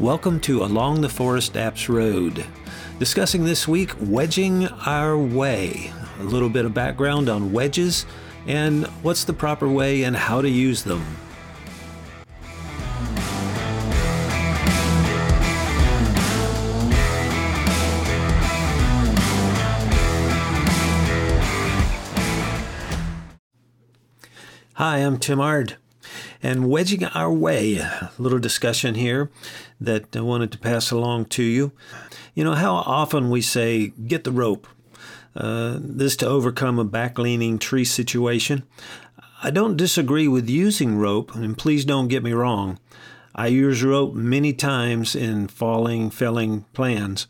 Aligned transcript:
Welcome 0.00 0.40
to 0.40 0.64
Along 0.64 1.02
the 1.02 1.10
Forest 1.10 1.52
Apps 1.52 1.86
Road. 1.86 2.46
Discussing 2.98 3.44
this 3.44 3.68
week, 3.68 3.92
wedging 4.00 4.66
our 4.86 5.18
way. 5.18 5.92
A 6.20 6.22
little 6.22 6.48
bit 6.48 6.64
of 6.64 6.72
background 6.72 7.28
on 7.28 7.52
wedges 7.52 8.06
and 8.46 8.86
what's 9.02 9.24
the 9.24 9.34
proper 9.34 9.68
way 9.68 10.04
and 10.04 10.16
how 10.16 10.40
to 10.40 10.48
use 10.48 10.84
them. 10.84 11.04
Hi, 24.72 24.96
I'm 24.96 25.18
Tim 25.18 25.42
Ard. 25.42 25.76
And 26.42 26.70
wedging 26.70 27.04
our 27.04 27.32
way, 27.32 27.76
a 27.76 28.10
little 28.18 28.38
discussion 28.38 28.94
here 28.94 29.30
that 29.80 30.16
I 30.16 30.20
wanted 30.20 30.50
to 30.52 30.58
pass 30.58 30.90
along 30.90 31.26
to 31.26 31.42
you. 31.42 31.72
You 32.34 32.44
know, 32.44 32.54
how 32.54 32.76
often 32.76 33.28
we 33.28 33.42
say, 33.42 33.88
get 34.06 34.24
the 34.24 34.32
rope, 34.32 34.66
uh, 35.36 35.78
this 35.80 36.16
to 36.16 36.26
overcome 36.26 36.78
a 36.78 36.84
back 36.84 37.18
leaning 37.18 37.58
tree 37.58 37.84
situation. 37.84 38.62
I 39.42 39.50
don't 39.50 39.76
disagree 39.76 40.28
with 40.28 40.48
using 40.48 40.98
rope, 40.98 41.34
and 41.34 41.56
please 41.56 41.84
don't 41.84 42.08
get 42.08 42.22
me 42.22 42.32
wrong. 42.32 42.78
I 43.34 43.46
use 43.46 43.82
rope 43.82 44.14
many 44.14 44.52
times 44.52 45.14
in 45.14 45.48
falling, 45.48 46.10
felling 46.10 46.64
plans. 46.72 47.26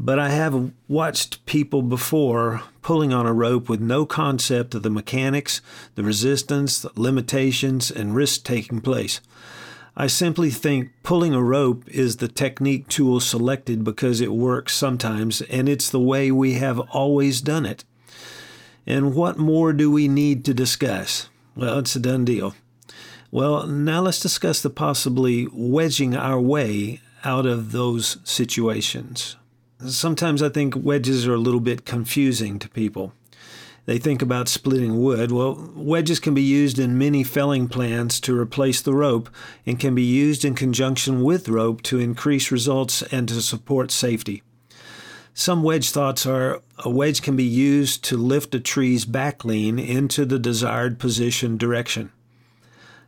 But 0.00 0.20
I 0.20 0.28
have 0.28 0.70
watched 0.86 1.44
people 1.44 1.82
before 1.82 2.62
pulling 2.82 3.12
on 3.12 3.26
a 3.26 3.32
rope 3.32 3.68
with 3.68 3.80
no 3.80 4.06
concept 4.06 4.76
of 4.76 4.84
the 4.84 4.90
mechanics, 4.90 5.60
the 5.96 6.04
resistance, 6.04 6.78
the 6.78 6.92
limitations, 6.94 7.90
and 7.90 8.14
risks 8.14 8.38
taking 8.38 8.80
place. 8.80 9.20
I 9.96 10.06
simply 10.06 10.50
think 10.50 10.92
pulling 11.02 11.34
a 11.34 11.42
rope 11.42 11.82
is 11.88 12.18
the 12.18 12.28
technique 12.28 12.86
tool 12.86 13.18
selected 13.18 13.82
because 13.82 14.20
it 14.20 14.32
works 14.32 14.72
sometimes 14.72 15.42
and 15.42 15.68
it's 15.68 15.90
the 15.90 15.98
way 15.98 16.30
we 16.30 16.52
have 16.54 16.78
always 16.78 17.40
done 17.40 17.66
it. 17.66 17.82
And 18.86 19.16
what 19.16 19.36
more 19.36 19.72
do 19.72 19.90
we 19.90 20.06
need 20.06 20.44
to 20.44 20.54
discuss? 20.54 21.28
Well, 21.56 21.80
it's 21.80 21.96
a 21.96 22.00
done 22.00 22.24
deal. 22.24 22.54
Well, 23.32 23.66
now 23.66 24.02
let's 24.02 24.20
discuss 24.20 24.62
the 24.62 24.70
possibly 24.70 25.48
wedging 25.52 26.14
our 26.14 26.40
way 26.40 27.00
out 27.24 27.46
of 27.46 27.72
those 27.72 28.18
situations. 28.22 29.34
Sometimes 29.86 30.42
I 30.42 30.48
think 30.48 30.74
wedges 30.76 31.26
are 31.26 31.34
a 31.34 31.38
little 31.38 31.60
bit 31.60 31.84
confusing 31.84 32.58
to 32.58 32.68
people. 32.68 33.12
They 33.86 33.98
think 33.98 34.20
about 34.20 34.48
splitting 34.48 35.00
wood. 35.00 35.30
Well, 35.30 35.70
wedges 35.74 36.18
can 36.18 36.34
be 36.34 36.42
used 36.42 36.78
in 36.78 36.98
many 36.98 37.22
felling 37.22 37.68
plans 37.68 38.20
to 38.20 38.38
replace 38.38 38.82
the 38.82 38.92
rope 38.92 39.30
and 39.64 39.78
can 39.78 39.94
be 39.94 40.02
used 40.02 40.44
in 40.44 40.54
conjunction 40.54 41.22
with 41.22 41.48
rope 41.48 41.80
to 41.82 42.00
increase 42.00 42.50
results 42.50 43.02
and 43.02 43.28
to 43.28 43.40
support 43.40 43.90
safety. 43.90 44.42
Some 45.32 45.62
wedge 45.62 45.90
thoughts 45.90 46.26
are 46.26 46.60
a 46.78 46.90
wedge 46.90 47.22
can 47.22 47.36
be 47.36 47.44
used 47.44 48.02
to 48.04 48.16
lift 48.16 48.56
a 48.56 48.60
tree's 48.60 49.04
back 49.04 49.44
lean 49.44 49.78
into 49.78 50.26
the 50.26 50.40
desired 50.40 50.98
position 50.98 51.56
direction. 51.56 52.10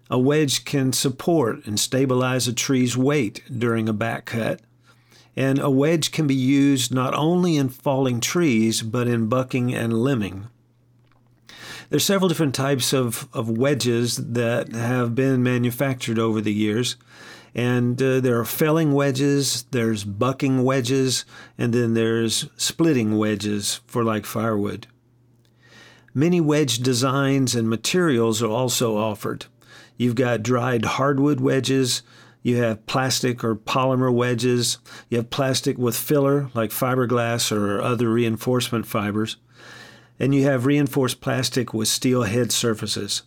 A 0.09 0.19
wedge 0.19 0.65
can 0.65 0.93
support 0.93 1.67
and 1.67 1.79
stabilize 1.79 2.47
a 2.47 2.53
tree's 2.53 2.97
weight 2.97 3.43
during 3.59 3.89
a 3.89 3.93
back 3.93 4.27
cut 4.27 4.61
and 5.41 5.59
a 5.59 5.71
wedge 5.71 6.13
can 6.13 6.27
be 6.27 6.35
used 6.35 6.93
not 6.93 7.15
only 7.15 7.57
in 7.57 7.71
falling 7.71 8.21
trees, 8.21 8.83
but 8.83 9.09
in 9.09 9.27
bucking 9.27 9.75
and 9.75 9.91
limbing. 9.91 10.49
There's 11.89 12.05
several 12.05 12.29
different 12.29 12.55
types 12.55 12.93
of, 12.93 13.27
of 13.33 13.49
wedges 13.49 14.19
that 14.19 14.75
have 14.75 15.15
been 15.15 15.43
manufactured 15.43 16.19
over 16.19 16.43
the 16.43 16.53
years. 16.53 16.97
And 17.55 18.01
uh, 18.03 18.21
there 18.21 18.39
are 18.39 18.45
felling 18.45 18.93
wedges, 18.93 19.63
there's 19.71 20.05
bucking 20.05 20.63
wedges, 20.63 21.25
and 21.57 21.73
then 21.73 21.95
there's 21.95 22.47
splitting 22.59 23.17
wedges 23.17 23.81
for 23.87 24.05
like 24.05 24.27
firewood. 24.27 24.89
Many 26.13 26.43
wedge 26.43 26.81
designs 26.81 27.55
and 27.55 27.67
materials 27.67 28.43
are 28.43 28.51
also 28.51 28.99
offered. 28.99 29.47
You've 29.97 30.17
got 30.17 30.43
dried 30.43 30.85
hardwood 30.85 31.41
wedges, 31.41 32.03
you 32.43 32.57
have 32.57 32.87
plastic 32.87 33.45
or 33.45 33.55
polymer 33.55 34.13
wedges. 34.13 34.79
You 35.09 35.19
have 35.19 35.31
plastic 35.31 35.77
with 35.77 35.97
filler, 35.97 36.51
like 36.55 36.71
fiberglass 36.71 37.53
or 37.53 37.81
other 37.81 38.11
reinforcement 38.11 38.87
fibers. 38.87 39.37
And 40.19 40.35
you 40.35 40.45
have 40.45 40.67
reinforced 40.67 41.21
plastic 41.21 41.73
with 41.75 41.89
steel 41.89 42.23
head 42.23 42.53
surfaces. 42.53 43.23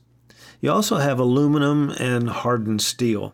You 0.61 0.71
also 0.71 0.97
have 0.97 1.19
aluminum 1.19 1.91
and 1.99 2.29
hardened 2.29 2.81
steel. 2.81 3.33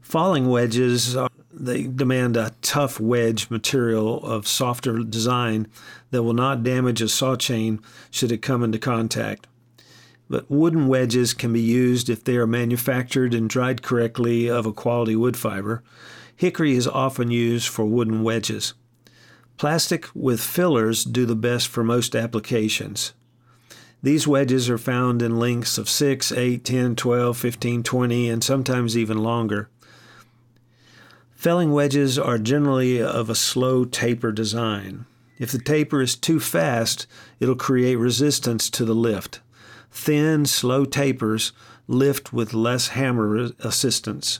Falling 0.00 0.48
wedges, 0.48 1.16
they 1.52 1.82
demand 1.84 2.36
a 2.36 2.54
tough 2.62 2.98
wedge 2.98 3.50
material 3.50 4.24
of 4.24 4.48
softer 4.48 5.00
design 5.00 5.66
that 6.10 6.22
will 6.22 6.32
not 6.32 6.62
damage 6.62 7.02
a 7.02 7.08
saw 7.08 7.36
chain 7.36 7.80
should 8.10 8.32
it 8.32 8.40
come 8.40 8.64
into 8.64 8.78
contact 8.78 9.46
but 10.28 10.50
wooden 10.50 10.88
wedges 10.88 11.34
can 11.34 11.52
be 11.52 11.60
used 11.60 12.08
if 12.08 12.22
they 12.24 12.36
are 12.36 12.46
manufactured 12.46 13.34
and 13.34 13.48
dried 13.48 13.82
correctly 13.82 14.48
of 14.48 14.66
a 14.66 14.72
quality 14.72 15.16
wood 15.16 15.36
fiber. 15.36 15.82
Hickory 16.36 16.74
is 16.74 16.86
often 16.86 17.30
used 17.30 17.68
for 17.68 17.84
wooden 17.84 18.22
wedges. 18.22 18.74
Plastic 19.56 20.06
with 20.14 20.40
fillers 20.40 21.02
do 21.02 21.26
the 21.26 21.34
best 21.34 21.66
for 21.66 21.82
most 21.82 22.14
applications. 22.14 23.12
These 24.02 24.28
wedges 24.28 24.70
are 24.70 24.78
found 24.78 25.22
in 25.22 25.40
lengths 25.40 25.78
of 25.78 25.88
6, 25.88 26.30
8, 26.30 26.64
10, 26.64 26.94
12, 26.94 27.36
15, 27.36 27.82
20, 27.82 28.28
and 28.28 28.44
sometimes 28.44 28.96
even 28.96 29.18
longer. 29.18 29.68
Felling 31.34 31.72
wedges 31.72 32.18
are 32.18 32.38
generally 32.38 33.02
of 33.02 33.28
a 33.28 33.34
slow 33.34 33.84
taper 33.84 34.30
design. 34.30 35.06
If 35.38 35.50
the 35.50 35.58
taper 35.58 36.02
is 36.02 36.14
too 36.16 36.38
fast, 36.38 37.06
it'll 37.40 37.56
create 37.56 37.96
resistance 37.96 38.70
to 38.70 38.84
the 38.84 38.94
lift. 38.94 39.40
Thin, 40.00 40.46
slow 40.46 40.84
tapers 40.84 41.52
lift 41.88 42.32
with 42.32 42.54
less 42.54 42.88
hammer 42.88 43.50
assistance. 43.58 44.38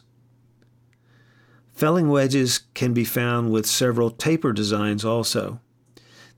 Felling 1.74 2.08
wedges 2.08 2.60
can 2.74 2.94
be 2.94 3.04
found 3.04 3.50
with 3.50 3.66
several 3.66 4.10
taper 4.10 4.52
designs 4.52 5.04
also. 5.04 5.60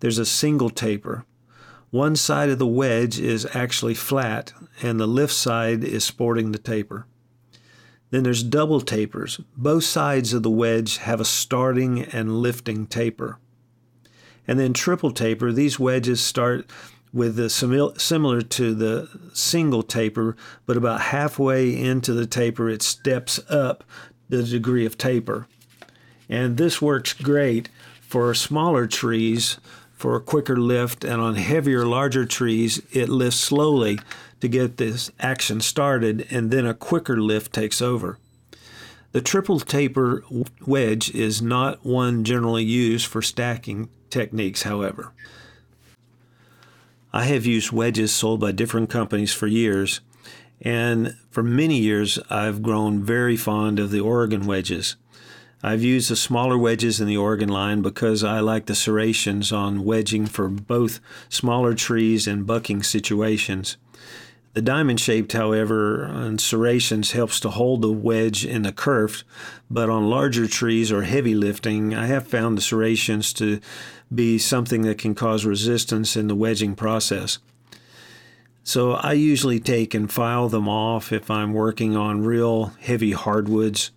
There's 0.01 0.19
a 0.19 0.25
single 0.25 0.71
taper. 0.71 1.27
One 1.91 2.17
side 2.17 2.49
of 2.49 2.59
the 2.59 2.67
wedge 2.67 3.21
is 3.21 3.47
actually 3.55 3.95
flat, 3.95 4.55
and 4.83 4.99
the 4.99 5.07
lift 5.07 5.35
side 5.35 5.85
is 5.85 6.03
sporting 6.03 6.53
the 6.53 6.59
taper. 6.59 7.07
Then 8.09 8.23
there's 8.23 8.43
double 8.43 8.81
tapers. 8.81 9.39
Both 9.55 9.85
sides 9.85 10.33
of 10.33 10.43
the 10.43 10.51
wedge 10.51 10.97
have 10.97 11.21
a 11.21 11.27
starting 11.27 12.05
and 12.05 12.41
lifting 12.41 12.87
taper. 12.87 13.39
And 14.49 14.59
then 14.59 14.73
triple 14.73 15.13
taper, 15.13 15.53
these 15.53 15.79
wedges 15.79 16.23
start 16.23 16.69
with 17.13 17.37
the 17.37 17.51
similar 17.51 18.43
to 18.43 18.75
the 18.75 19.09
single 19.33 19.83
taper, 19.83 20.37
but 20.67 20.77
about 20.77 21.01
halfway 21.01 21.77
into 21.77 22.13
the 22.13 22.27
taper, 22.27 22.69
it 22.69 22.83
steps 22.83 23.41
up 23.51 23.85
the 24.29 24.43
degree 24.43 24.87
of 24.87 24.97
taper. 24.97 25.47
And 26.29 26.57
this 26.57 26.81
works 26.81 27.13
great 27.13 27.69
for 28.01 28.33
smaller 28.35 28.87
trees 28.87 29.59
for 29.93 30.17
a 30.17 30.21
quicker 30.21 30.57
lift, 30.57 31.05
and 31.05 31.21
on 31.21 31.35
heavier, 31.35 31.85
larger 31.85 32.25
trees, 32.25 32.81
it 32.91 33.09
lifts 33.09 33.39
slowly 33.39 33.99
to 34.41 34.49
get 34.49 34.79
this 34.79 35.11
action 35.21 35.61
started, 35.61 36.27
and 36.31 36.51
then 36.51 36.65
a 36.65 36.73
quicker 36.73 37.21
lift 37.21 37.53
takes 37.53 37.83
over. 37.83 38.17
The 39.13 39.21
triple 39.21 39.61
taper 39.61 40.25
wedge 40.65 41.11
is 41.15 41.43
not 41.43 41.85
one 41.85 42.25
generally 42.25 42.65
used 42.65 43.07
for 43.07 43.21
stacking 43.21 43.91
techniques, 44.09 44.63
however. 44.63 45.13
I 47.13 47.25
have 47.25 47.45
used 47.45 47.73
wedges 47.73 48.13
sold 48.13 48.41
by 48.41 48.53
different 48.53 48.89
companies 48.89 49.33
for 49.33 49.49
years, 49.49 50.01
and 50.61 51.17
for 51.31 51.43
many 51.43 51.79
years 51.79 52.21
I've 52.31 52.63
grown 52.63 53.03
very 53.03 53.37
fond 53.37 53.81
of 53.81 53.91
the 53.91 54.01
Oregon 54.01 54.47
wedges. 54.47 54.95
I've 55.63 55.83
used 55.83 56.11
the 56.11 56.17
smaller 56.17 56.57
wedges 56.57 57.01
in 57.01 57.09
the 57.09 57.17
Oregon 57.17 57.49
line 57.49 57.83
because 57.83 58.23
I 58.23 58.41
like 58.41 58.67
the 58.67 58.75
serrations 58.75 59.53
on 59.53 59.85
wedging 59.85 60.27
for 60.27 60.49
both 60.49 61.01
smaller 61.29 61.75
trees 61.75 62.27
and 62.27 62.47
bucking 62.47 62.85
situations. 62.85 63.77
The 64.53 64.63
diamond 64.63 64.99
shaped, 64.99 65.33
however, 65.33 66.03
and 66.03 66.41
serrations 66.41 67.13
helps 67.13 67.39
to 67.41 67.51
hold 67.51 67.83
the 67.83 67.93
wedge 67.93 68.45
in 68.45 68.63
the 68.63 68.73
kerf, 68.73 69.23
but 69.71 69.89
on 69.89 70.11
larger 70.11 70.49
trees 70.49 70.91
or 70.91 71.03
heavy 71.03 71.37
lifting, 71.37 71.95
I 71.95 72.07
have 72.07 72.27
found 72.27 72.59
the 72.59 72.63
serrations 72.63 73.33
to 73.35 73.61
be 74.13 74.39
something 74.39 74.83
that 74.83 74.99
can 74.99 75.15
cause 75.15 75.45
resistance 75.45 76.17
in 76.17 76.27
the 76.27 76.35
wedging 76.35 76.75
process. 76.75 77.39
So 78.65 78.93
I 78.93 79.13
usually 79.13 79.61
take 79.61 79.95
and 79.95 80.11
file 80.11 80.49
them 80.49 80.69
off 80.69 81.13
if 81.13 81.31
I'm 81.31 81.53
working 81.53 81.97
on 81.97 82.25
real 82.25 82.67
heavy 82.81 83.13
hardwoods. 83.13 83.93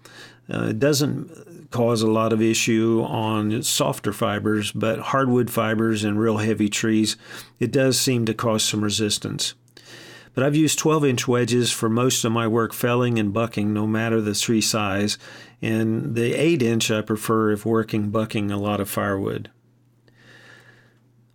Uh, 0.48 0.68
it 0.68 0.80
doesn't 0.80 1.72
cause 1.72 2.04
a 2.04 2.08
lot 2.08 2.32
of 2.32 2.44
issue 2.44 3.04
on 3.08 3.64
softer 3.64 4.14
fibers, 4.14 4.72
but 4.72 5.00
hardwood 5.00 5.50
fibers 5.50 6.04
and 6.04 6.20
real 6.20 6.38
heavy 6.38 6.70
trees, 6.70 7.18
it 7.60 7.72
does 7.72 8.00
seem 8.00 8.26
to 8.26 8.36
cause 8.36 8.64
some 8.64 8.84
resistance. 8.84 9.56
But 10.34 10.44
I've 10.44 10.56
used 10.56 10.80
12 10.80 11.06
inch 11.06 11.28
wedges 11.28 11.72
for 11.72 11.90
most 11.90 12.26
of 12.26 12.32
my 12.32 12.48
work 12.48 12.74
felling 12.74 13.20
and 13.20 13.34
bucking, 13.34 13.74
no 13.74 13.86
matter 13.86 14.20
the 14.20 14.34
tree 14.34 14.62
size, 14.62 15.18
and 15.62 16.16
the 16.16 16.34
8 16.34 16.62
inch 16.62 16.90
I 16.90 17.02
prefer 17.02 17.52
if 17.52 17.66
working 17.66 18.10
bucking 18.10 18.50
a 18.50 18.58
lot 18.58 18.80
of 18.80 18.90
firewood. 18.90 19.52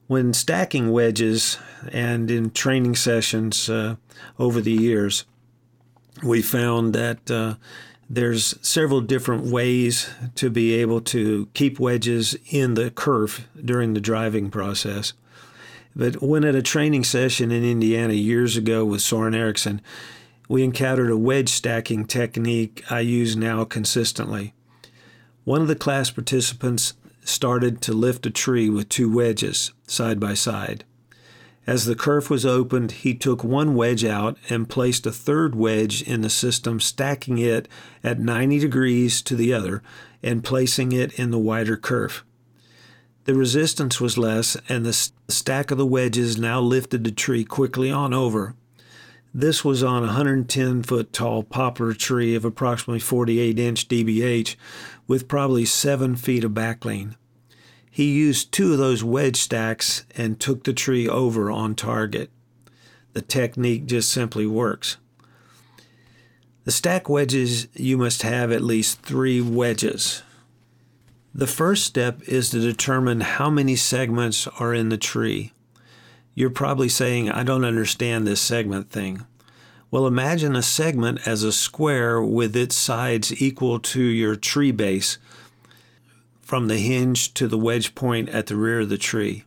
When 0.08 0.32
stacking 0.32 0.90
wedges 0.90 1.58
and 1.92 2.30
in 2.30 2.50
training 2.50 2.96
sessions 2.96 3.68
uh, 3.68 3.96
over 4.38 4.60
the 4.60 4.72
years, 4.72 5.26
we 6.22 6.42
found 6.42 6.94
that 6.94 7.30
uh, 7.30 7.54
there's 8.10 8.54
several 8.66 9.02
different 9.02 9.44
ways 9.44 10.08
to 10.36 10.50
be 10.50 10.74
able 10.74 11.00
to 11.02 11.48
keep 11.52 11.78
wedges 11.78 12.36
in 12.50 12.74
the 12.74 12.90
kerf 12.90 13.46
during 13.62 13.92
the 13.92 14.00
driving 14.00 14.50
process. 14.50 15.12
But 15.98 16.22
when 16.22 16.44
at 16.44 16.54
a 16.54 16.62
training 16.62 17.02
session 17.02 17.50
in 17.50 17.64
Indiana 17.64 18.12
years 18.12 18.56
ago 18.56 18.84
with 18.84 19.02
Soren 19.02 19.34
Eriksson, 19.34 19.82
we 20.48 20.62
encountered 20.62 21.10
a 21.10 21.16
wedge 21.18 21.48
stacking 21.48 22.06
technique 22.06 22.84
I 22.88 23.00
use 23.00 23.36
now 23.36 23.64
consistently. 23.64 24.54
One 25.42 25.60
of 25.60 25.66
the 25.66 25.74
class 25.74 26.10
participants 26.10 26.94
started 27.24 27.82
to 27.82 27.92
lift 27.92 28.26
a 28.26 28.30
tree 28.30 28.70
with 28.70 28.88
two 28.88 29.12
wedges 29.12 29.72
side 29.88 30.20
by 30.20 30.34
side. 30.34 30.84
As 31.66 31.84
the 31.84 31.96
kerf 31.96 32.30
was 32.30 32.46
opened, 32.46 32.92
he 32.92 33.12
took 33.12 33.42
one 33.42 33.74
wedge 33.74 34.04
out 34.04 34.38
and 34.48 34.70
placed 34.70 35.04
a 35.04 35.12
third 35.12 35.56
wedge 35.56 36.00
in 36.00 36.20
the 36.20 36.30
system, 36.30 36.78
stacking 36.78 37.38
it 37.38 37.66
at 38.04 38.20
90 38.20 38.60
degrees 38.60 39.20
to 39.22 39.34
the 39.34 39.52
other 39.52 39.82
and 40.22 40.44
placing 40.44 40.92
it 40.92 41.12
in 41.18 41.32
the 41.32 41.38
wider 41.38 41.76
kerf. 41.76 42.24
The 43.28 43.34
resistance 43.34 44.00
was 44.00 44.16
less, 44.16 44.56
and 44.70 44.86
the 44.86 45.10
stack 45.28 45.70
of 45.70 45.76
the 45.76 45.84
wedges 45.84 46.38
now 46.38 46.62
lifted 46.62 47.04
the 47.04 47.10
tree 47.10 47.44
quickly 47.44 47.90
on 47.90 48.14
over. 48.14 48.54
This 49.34 49.62
was 49.62 49.82
on 49.82 50.02
a 50.02 50.06
110 50.06 50.82
foot 50.82 51.12
tall 51.12 51.42
poplar 51.42 51.92
tree 51.92 52.34
of 52.34 52.46
approximately 52.46 53.00
48 53.00 53.58
inch 53.58 53.86
DBH 53.86 54.56
with 55.06 55.28
probably 55.28 55.66
7 55.66 56.16
feet 56.16 56.42
of 56.42 56.52
backlean. 56.52 57.16
He 57.90 58.14
used 58.14 58.50
two 58.50 58.72
of 58.72 58.78
those 58.78 59.04
wedge 59.04 59.36
stacks 59.36 60.06
and 60.16 60.40
took 60.40 60.64
the 60.64 60.72
tree 60.72 61.06
over 61.06 61.50
on 61.50 61.74
target. 61.74 62.30
The 63.12 63.20
technique 63.20 63.84
just 63.84 64.10
simply 64.10 64.46
works. 64.46 64.96
The 66.64 66.72
stack 66.72 67.10
wedges, 67.10 67.68
you 67.74 67.98
must 67.98 68.22
have 68.22 68.50
at 68.50 68.62
least 68.62 69.02
three 69.02 69.42
wedges. 69.42 70.22
The 71.34 71.46
first 71.46 71.84
step 71.84 72.22
is 72.22 72.50
to 72.50 72.60
determine 72.60 73.20
how 73.20 73.50
many 73.50 73.76
segments 73.76 74.46
are 74.58 74.74
in 74.74 74.88
the 74.88 74.96
tree. 74.96 75.52
You're 76.34 76.50
probably 76.50 76.88
saying, 76.88 77.30
I 77.30 77.42
don't 77.42 77.64
understand 77.64 78.26
this 78.26 78.40
segment 78.40 78.90
thing. 78.90 79.26
Well, 79.90 80.06
imagine 80.06 80.54
a 80.54 80.62
segment 80.62 81.26
as 81.26 81.42
a 81.42 81.52
square 81.52 82.22
with 82.22 82.54
its 82.56 82.76
sides 82.76 83.40
equal 83.42 83.78
to 83.80 84.02
your 84.02 84.36
tree 84.36 84.70
base 84.70 85.18
from 86.40 86.68
the 86.68 86.78
hinge 86.78 87.34
to 87.34 87.46
the 87.46 87.58
wedge 87.58 87.94
point 87.94 88.28
at 88.30 88.46
the 88.46 88.56
rear 88.56 88.80
of 88.80 88.88
the 88.88 88.98
tree. 88.98 89.44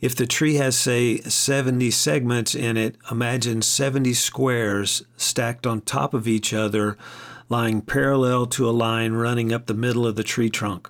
If 0.00 0.16
the 0.16 0.26
tree 0.26 0.54
has, 0.54 0.76
say, 0.76 1.18
70 1.18 1.92
segments 1.92 2.56
in 2.56 2.76
it, 2.76 2.96
imagine 3.08 3.62
70 3.62 4.14
squares 4.14 5.04
stacked 5.16 5.64
on 5.64 5.80
top 5.80 6.12
of 6.12 6.26
each 6.26 6.52
other 6.52 6.98
lying 7.52 7.82
parallel 7.82 8.46
to 8.46 8.66
a 8.66 8.72
line 8.72 9.12
running 9.12 9.52
up 9.52 9.66
the 9.66 9.74
middle 9.74 10.06
of 10.06 10.16
the 10.16 10.24
tree 10.24 10.48
trunk. 10.48 10.88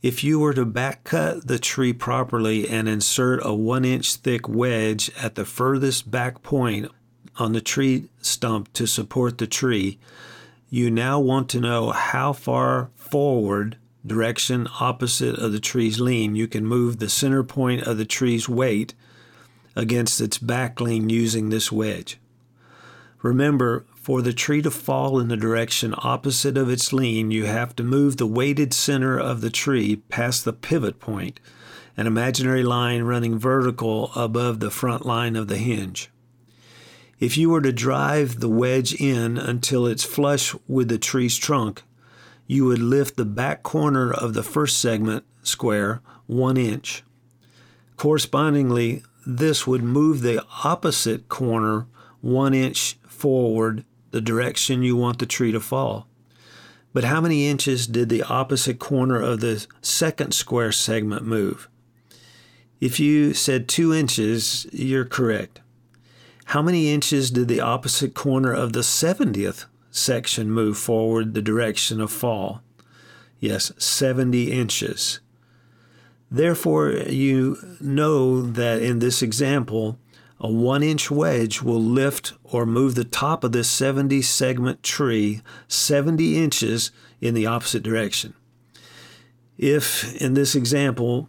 If 0.00 0.22
you 0.22 0.38
were 0.38 0.54
to 0.54 0.64
back 0.64 1.02
cut 1.02 1.48
the 1.48 1.58
tree 1.58 1.92
properly 1.92 2.68
and 2.68 2.88
insert 2.88 3.44
a 3.44 3.52
one 3.52 3.84
inch 3.84 4.14
thick 4.14 4.48
wedge 4.48 5.10
at 5.20 5.34
the 5.34 5.44
furthest 5.44 6.08
back 6.08 6.44
point 6.44 6.88
on 7.36 7.52
the 7.52 7.60
tree 7.60 8.10
stump 8.22 8.72
to 8.74 8.86
support 8.86 9.38
the 9.38 9.48
tree, 9.48 9.98
you 10.68 10.88
now 10.88 11.18
want 11.18 11.48
to 11.48 11.60
know 11.60 11.90
how 11.90 12.32
far 12.32 12.90
forward 12.94 13.76
direction 14.06 14.68
opposite 14.78 15.36
of 15.36 15.50
the 15.50 15.58
tree's 15.58 15.98
lean 15.98 16.36
you 16.36 16.46
can 16.46 16.64
move 16.64 17.00
the 17.00 17.08
center 17.08 17.42
point 17.42 17.82
of 17.82 17.98
the 17.98 18.06
tree's 18.06 18.48
weight 18.48 18.94
against 19.74 20.20
its 20.20 20.38
back 20.38 20.80
lean 20.80 21.10
using 21.10 21.50
this 21.50 21.72
wedge. 21.72 22.20
Remember, 23.22 23.84
for 24.00 24.22
the 24.22 24.32
tree 24.32 24.62
to 24.62 24.70
fall 24.70 25.18
in 25.18 25.28
the 25.28 25.36
direction 25.36 25.94
opposite 25.98 26.56
of 26.56 26.70
its 26.70 26.92
lean, 26.92 27.30
you 27.30 27.44
have 27.44 27.76
to 27.76 27.84
move 27.84 28.16
the 28.16 28.26
weighted 28.26 28.72
center 28.72 29.18
of 29.18 29.42
the 29.42 29.50
tree 29.50 29.96
past 30.08 30.44
the 30.44 30.54
pivot 30.54 30.98
point, 30.98 31.38
an 31.98 32.06
imaginary 32.06 32.62
line 32.62 33.02
running 33.02 33.38
vertical 33.38 34.10
above 34.16 34.60
the 34.60 34.70
front 34.70 35.04
line 35.04 35.36
of 35.36 35.48
the 35.48 35.58
hinge. 35.58 36.10
If 37.18 37.36
you 37.36 37.50
were 37.50 37.60
to 37.60 37.72
drive 37.72 38.40
the 38.40 38.48
wedge 38.48 38.94
in 38.94 39.36
until 39.36 39.86
it's 39.86 40.04
flush 40.04 40.54
with 40.66 40.88
the 40.88 40.98
tree's 40.98 41.36
trunk, 41.36 41.82
you 42.46 42.64
would 42.64 42.78
lift 42.78 43.16
the 43.16 43.26
back 43.26 43.62
corner 43.62 44.10
of 44.10 44.32
the 44.32 44.42
first 44.42 44.78
segment 44.78 45.24
square 45.42 46.00
one 46.26 46.56
inch. 46.56 47.04
Correspondingly, 47.98 49.02
this 49.26 49.66
would 49.66 49.82
move 49.82 50.22
the 50.22 50.42
opposite 50.64 51.28
corner 51.28 51.86
one 52.22 52.54
inch 52.54 52.96
forward 53.06 53.84
the 54.10 54.20
direction 54.20 54.82
you 54.82 54.96
want 54.96 55.18
the 55.18 55.26
tree 55.26 55.52
to 55.52 55.60
fall. 55.60 56.06
But 56.92 57.04
how 57.04 57.20
many 57.20 57.48
inches 57.48 57.86
did 57.86 58.08
the 58.08 58.22
opposite 58.22 58.78
corner 58.78 59.20
of 59.20 59.40
the 59.40 59.66
second 59.80 60.32
square 60.32 60.72
segment 60.72 61.24
move? 61.24 61.68
If 62.80 62.98
you 62.98 63.34
said 63.34 63.68
two 63.68 63.94
inches, 63.94 64.66
you're 64.72 65.04
correct. 65.04 65.60
How 66.46 66.62
many 66.62 66.92
inches 66.92 67.30
did 67.30 67.46
the 67.46 67.60
opposite 67.60 68.14
corner 68.14 68.52
of 68.52 68.72
the 68.72 68.80
70th 68.80 69.66
section 69.92 70.50
move 70.50 70.78
forward 70.78 71.34
the 71.34 71.42
direction 71.42 72.00
of 72.00 72.10
fall? 72.10 72.62
Yes, 73.38 73.72
70 73.78 74.50
inches. 74.50 75.20
Therefore, 76.30 76.90
you 76.90 77.56
know 77.80 78.42
that 78.42 78.82
in 78.82 78.98
this 78.98 79.22
example, 79.22 79.98
a 80.40 80.50
one 80.50 80.82
inch 80.82 81.10
wedge 81.10 81.60
will 81.60 81.82
lift 81.82 82.32
or 82.42 82.64
move 82.64 82.94
the 82.94 83.04
top 83.04 83.44
of 83.44 83.52
this 83.52 83.68
70 83.68 84.22
segment 84.22 84.82
tree 84.82 85.42
70 85.68 86.42
inches 86.42 86.90
in 87.20 87.34
the 87.34 87.46
opposite 87.46 87.82
direction. 87.82 88.34
If, 89.58 90.16
in 90.16 90.34
this 90.34 90.54
example, 90.54 91.28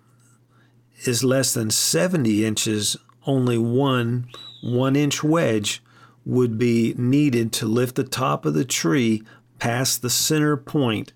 is 1.03 1.23
less 1.23 1.53
than 1.53 1.69
70 1.69 2.45
inches, 2.45 2.95
only 3.25 3.57
one 3.57 4.29
one 4.63 4.95
inch 4.95 5.23
wedge 5.23 5.83
would 6.23 6.57
be 6.57 6.93
needed 6.97 7.51
to 7.51 7.65
lift 7.65 7.95
the 7.95 8.03
top 8.03 8.45
of 8.45 8.53
the 8.53 8.63
tree 8.63 9.23
past 9.57 10.01
the 10.01 10.09
center 10.09 10.55
point, 10.55 11.13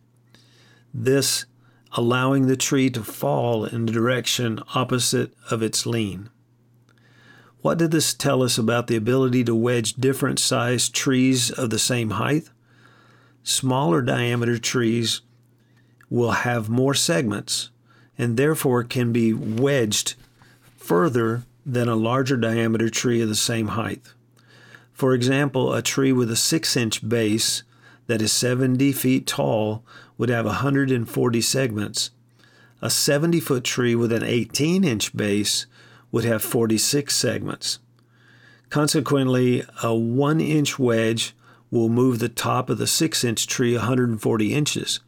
this 0.93 1.45
allowing 1.93 2.47
the 2.47 2.57
tree 2.57 2.89
to 2.89 3.03
fall 3.03 3.65
in 3.65 3.85
the 3.85 3.91
direction 3.91 4.59
opposite 4.73 5.33
of 5.49 5.61
its 5.61 5.85
lean. 5.85 6.29
What 7.65 7.79
did 7.79 7.89
this 7.89 8.13
tell 8.13 8.43
us 8.43 8.59
about 8.59 8.85
the 8.85 8.95
ability 8.95 9.43
to 9.45 9.55
wedge 9.55 9.95
different 9.95 10.37
sized 10.37 10.93
trees 10.93 11.49
of 11.49 11.71
the 11.71 11.79
same 11.79 12.11
height? 12.11 12.51
Smaller 13.41 14.03
diameter 14.03 14.59
trees 14.59 15.21
will 16.07 16.29
have 16.45 16.69
more 16.69 16.93
segments 16.93 17.71
and 18.19 18.37
therefore 18.37 18.83
can 18.83 19.11
be 19.11 19.33
wedged 19.33 20.13
further 20.77 21.41
than 21.65 21.89
a 21.89 21.95
larger 21.95 22.37
diameter 22.37 22.87
tree 22.87 23.19
of 23.19 23.29
the 23.29 23.33
same 23.33 23.69
height. 23.69 24.13
For 24.93 25.15
example, 25.15 25.73
a 25.73 25.81
tree 25.81 26.11
with 26.11 26.29
a 26.29 26.35
6 26.35 26.77
inch 26.77 27.09
base 27.09 27.63
that 28.05 28.21
is 28.21 28.31
70 28.31 28.91
feet 28.91 29.25
tall 29.25 29.83
would 30.19 30.29
have 30.29 30.45
140 30.45 31.41
segments. 31.41 32.11
A 32.83 32.91
70 32.91 33.39
foot 33.39 33.63
tree 33.63 33.95
with 33.95 34.11
an 34.11 34.21
18 34.21 34.83
inch 34.83 35.17
base 35.17 35.65
would 36.15 36.23
have 36.23 36.41
46 36.41 37.13
segments. 37.13 37.79
Consequently, 38.69 39.65
a 39.83 39.93
1 39.93 40.39
inch 40.39 40.79
wedge 40.79 41.35
will 41.69 41.89
move 41.89 42.19
the 42.19 42.29
top 42.29 42.69
of 42.69 42.77
the 42.77 42.87
6 42.87 43.25
inch 43.25 43.45
tree 43.47 43.75
140 43.75 44.53
inches, 44.53 45.01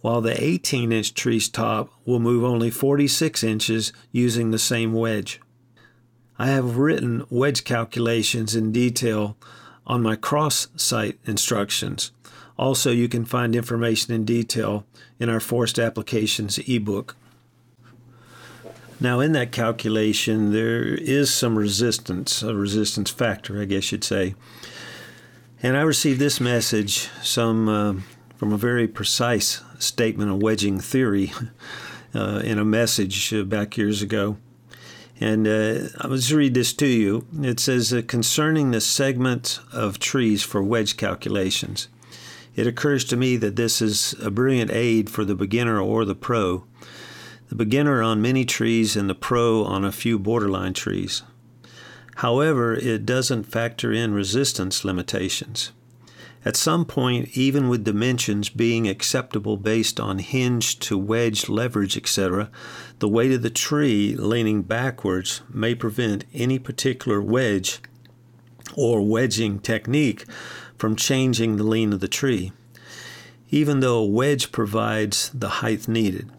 while 0.00 0.22
the 0.22 0.42
18 0.42 0.90
inch 0.90 1.12
tree's 1.12 1.50
top 1.50 1.90
will 2.06 2.18
move 2.18 2.44
only 2.44 2.70
46 2.70 3.44
inches 3.44 3.92
using 4.10 4.50
the 4.50 4.58
same 4.58 4.94
wedge. 4.94 5.38
I 6.38 6.46
have 6.46 6.78
written 6.78 7.26
wedge 7.28 7.64
calculations 7.64 8.56
in 8.56 8.72
detail 8.72 9.36
on 9.86 10.00
my 10.00 10.16
cross 10.16 10.68
site 10.76 11.18
instructions. 11.26 12.10
Also, 12.56 12.90
you 12.90 13.06
can 13.06 13.26
find 13.26 13.54
information 13.54 14.14
in 14.14 14.24
detail 14.24 14.86
in 15.20 15.28
our 15.28 15.40
Forest 15.40 15.78
Applications 15.78 16.56
ebook. 16.66 17.16
Now, 19.00 19.20
in 19.20 19.32
that 19.32 19.52
calculation, 19.52 20.52
there 20.52 20.82
is 20.82 21.32
some 21.32 21.56
resistance, 21.56 22.42
a 22.42 22.54
resistance 22.54 23.10
factor, 23.10 23.60
I 23.60 23.64
guess 23.64 23.92
you'd 23.92 24.02
say. 24.02 24.34
And 25.62 25.76
I 25.76 25.82
received 25.82 26.18
this 26.18 26.40
message 26.40 27.08
some 27.22 27.68
uh, 27.68 27.94
from 28.36 28.52
a 28.52 28.58
very 28.58 28.88
precise 28.88 29.62
statement 29.78 30.30
of 30.30 30.42
wedging 30.42 30.80
theory 30.80 31.32
uh, 32.14 32.42
in 32.44 32.58
a 32.58 32.64
message 32.64 33.32
back 33.48 33.76
years 33.76 34.02
ago. 34.02 34.36
And 35.20 35.48
uh, 35.48 35.88
I 36.00 36.06
was 36.06 36.28
to 36.28 36.36
read 36.36 36.54
this 36.54 36.72
to 36.74 36.86
you. 36.86 37.26
It 37.40 37.58
says 37.58 37.92
uh, 37.92 38.02
concerning 38.06 38.70
the 38.70 38.80
segment 38.80 39.60
of 39.72 39.98
trees 39.98 40.42
for 40.42 40.62
wedge 40.62 40.96
calculations. 40.96 41.88
It 42.54 42.66
occurs 42.66 43.04
to 43.06 43.16
me 43.16 43.36
that 43.36 43.56
this 43.56 43.80
is 43.80 44.14
a 44.20 44.30
brilliant 44.30 44.70
aid 44.72 45.10
for 45.10 45.24
the 45.24 45.34
beginner 45.34 45.80
or 45.80 46.04
the 46.04 46.14
pro. 46.14 46.64
The 47.48 47.54
beginner 47.54 48.02
on 48.02 48.20
many 48.20 48.44
trees 48.44 48.94
and 48.94 49.08
the 49.08 49.14
pro 49.14 49.64
on 49.64 49.84
a 49.84 49.92
few 49.92 50.18
borderline 50.18 50.74
trees. 50.74 51.22
However, 52.16 52.74
it 52.74 53.06
doesn't 53.06 53.44
factor 53.44 53.92
in 53.92 54.12
resistance 54.12 54.84
limitations. 54.84 55.72
At 56.44 56.56
some 56.56 56.84
point, 56.84 57.36
even 57.36 57.68
with 57.68 57.84
dimensions 57.84 58.48
being 58.48 58.88
acceptable 58.88 59.56
based 59.56 59.98
on 59.98 60.18
hinge 60.18 60.78
to 60.80 60.96
wedge 60.96 61.48
leverage, 61.48 61.96
etc., 61.96 62.50
the 62.98 63.08
weight 63.08 63.32
of 63.32 63.42
the 63.42 63.50
tree 63.50 64.14
leaning 64.16 64.62
backwards 64.62 65.42
may 65.52 65.74
prevent 65.74 66.24
any 66.34 66.58
particular 66.58 67.20
wedge 67.20 67.80
or 68.76 69.06
wedging 69.06 69.58
technique 69.58 70.24
from 70.76 70.96
changing 70.96 71.56
the 71.56 71.64
lean 71.64 71.92
of 71.92 72.00
the 72.00 72.08
tree, 72.08 72.52
even 73.50 73.80
though 73.80 73.98
a 73.98 74.06
wedge 74.06 74.52
provides 74.52 75.30
the 75.30 75.48
height 75.48 75.88
needed. 75.88 76.30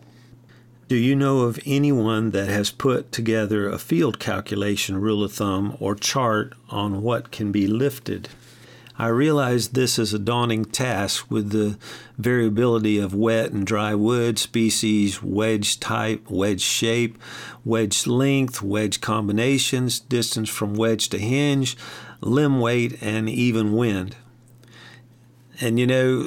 Do 0.89 0.95
you 0.95 1.15
know 1.15 1.41
of 1.41 1.59
anyone 1.67 2.31
that 2.31 2.47
has 2.47 2.71
put 2.71 3.11
together 3.11 3.69
a 3.69 3.77
field 3.77 4.19
calculation 4.19 4.99
rule 4.99 5.23
of 5.23 5.31
thumb 5.31 5.77
or 5.79 5.93
chart 5.93 6.55
on 6.71 7.03
what 7.03 7.29
can 7.29 7.51
be 7.51 7.67
lifted? 7.67 8.27
I 8.97 9.09
realize 9.09 9.67
this 9.67 9.99
is 9.99 10.15
a 10.15 10.17
daunting 10.17 10.65
task 10.65 11.29
with 11.29 11.51
the 11.51 11.77
variability 12.17 12.97
of 12.97 13.13
wet 13.13 13.51
and 13.51 13.67
dry 13.67 13.93
wood 13.93 14.39
species, 14.39 15.21
wedge 15.21 15.79
type, 15.79 16.27
wedge 16.27 16.61
shape, 16.61 17.19
wedge 17.63 18.07
length, 18.07 18.63
wedge 18.63 18.99
combinations, 18.99 19.99
distance 19.99 20.49
from 20.49 20.73
wedge 20.73 21.09
to 21.09 21.19
hinge, 21.19 21.77
limb 22.19 22.59
weight, 22.59 22.97
and 22.99 23.29
even 23.29 23.75
wind. 23.75 24.15
And 25.61 25.79
you 25.79 25.85
know 25.85 26.23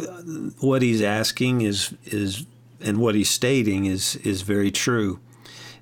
what 0.60 0.82
he's 0.82 1.02
asking 1.02 1.62
is 1.62 1.92
is 2.04 2.46
and 2.82 2.98
what 2.98 3.14
he's 3.14 3.30
stating 3.30 3.84
is 3.84 4.16
is 4.16 4.42
very 4.42 4.70
true 4.70 5.20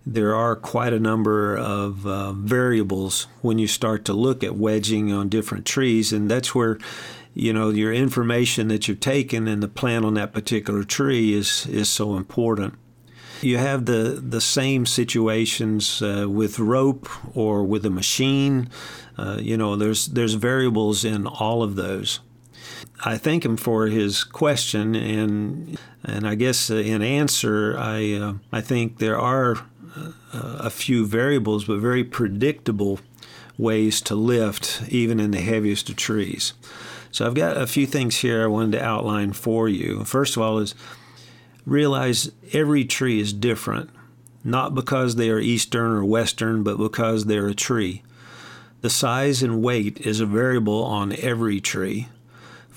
there 0.06 0.34
are 0.34 0.56
quite 0.56 0.92
a 0.92 1.00
number 1.00 1.56
of 1.56 2.06
uh, 2.06 2.32
variables 2.32 3.26
when 3.42 3.58
you 3.58 3.66
start 3.66 4.04
to 4.06 4.12
look 4.12 4.42
at 4.42 4.56
wedging 4.56 5.12
on 5.12 5.28
different 5.28 5.66
trees, 5.66 6.12
and 6.12 6.30
that's 6.30 6.54
where 6.54 6.78
you 7.34 7.52
know 7.52 7.70
your 7.70 7.92
information 7.92 8.68
that 8.68 8.88
you've 8.88 9.00
taken 9.00 9.46
and 9.46 9.62
the 9.62 9.68
plan 9.68 10.04
on 10.04 10.14
that 10.14 10.32
particular 10.32 10.84
tree 10.84 11.34
is 11.34 11.66
is 11.66 11.88
so 11.88 12.16
important. 12.16 12.74
You 13.42 13.58
have 13.58 13.86
the 13.86 14.20
the 14.26 14.40
same 14.40 14.86
situations 14.86 16.02
uh, 16.02 16.26
with 16.28 16.58
rope 16.58 17.08
or 17.36 17.62
with 17.64 17.84
a 17.84 17.90
machine. 17.90 18.70
Uh, 19.18 19.38
you 19.40 19.56
know, 19.56 19.76
there's 19.76 20.06
there's 20.06 20.34
variables 20.34 21.04
in 21.04 21.26
all 21.26 21.62
of 21.62 21.76
those. 21.76 22.20
I 23.02 23.16
thank 23.16 23.44
him 23.44 23.56
for 23.56 23.86
his 23.86 24.24
question, 24.24 24.94
and 24.94 25.78
and 26.04 26.26
I 26.26 26.34
guess 26.34 26.70
uh, 26.70 26.76
in 26.76 27.02
answer, 27.02 27.76
I 27.78 28.12
uh, 28.12 28.34
I 28.52 28.60
think 28.60 28.98
there 28.98 29.18
are 29.18 29.56
a 30.32 30.70
few 30.70 31.06
variables, 31.06 31.64
but 31.64 31.78
very 31.78 32.04
predictable 32.04 33.00
ways 33.58 34.00
to 34.02 34.14
lift, 34.14 34.82
even 34.88 35.20
in 35.20 35.30
the 35.32 35.40
heaviest 35.40 35.90
of 35.90 35.96
trees. 35.96 36.52
So 37.10 37.26
I've 37.26 37.34
got 37.34 37.56
a 37.56 37.66
few 37.66 37.86
things 37.86 38.18
here 38.18 38.42
I 38.42 38.46
wanted 38.46 38.72
to 38.72 38.84
outline 38.84 39.32
for 39.32 39.68
you. 39.68 40.04
First 40.04 40.36
of 40.36 40.42
all, 40.42 40.58
is 40.58 40.74
realize 41.66 42.30
every 42.52 42.84
tree 42.84 43.20
is 43.20 43.32
different, 43.32 43.90
not 44.44 44.74
because 44.74 45.16
they 45.16 45.30
are 45.30 45.40
eastern 45.40 45.90
or 45.90 46.04
western, 46.04 46.62
but 46.62 46.78
because 46.78 47.24
they're 47.24 47.48
a 47.48 47.54
tree. 47.54 48.02
The 48.80 48.90
size 48.90 49.42
and 49.42 49.62
weight 49.62 50.00
is 50.06 50.20
a 50.20 50.26
variable 50.26 50.84
on 50.84 51.14
every 51.18 51.60
tree. 51.60 52.08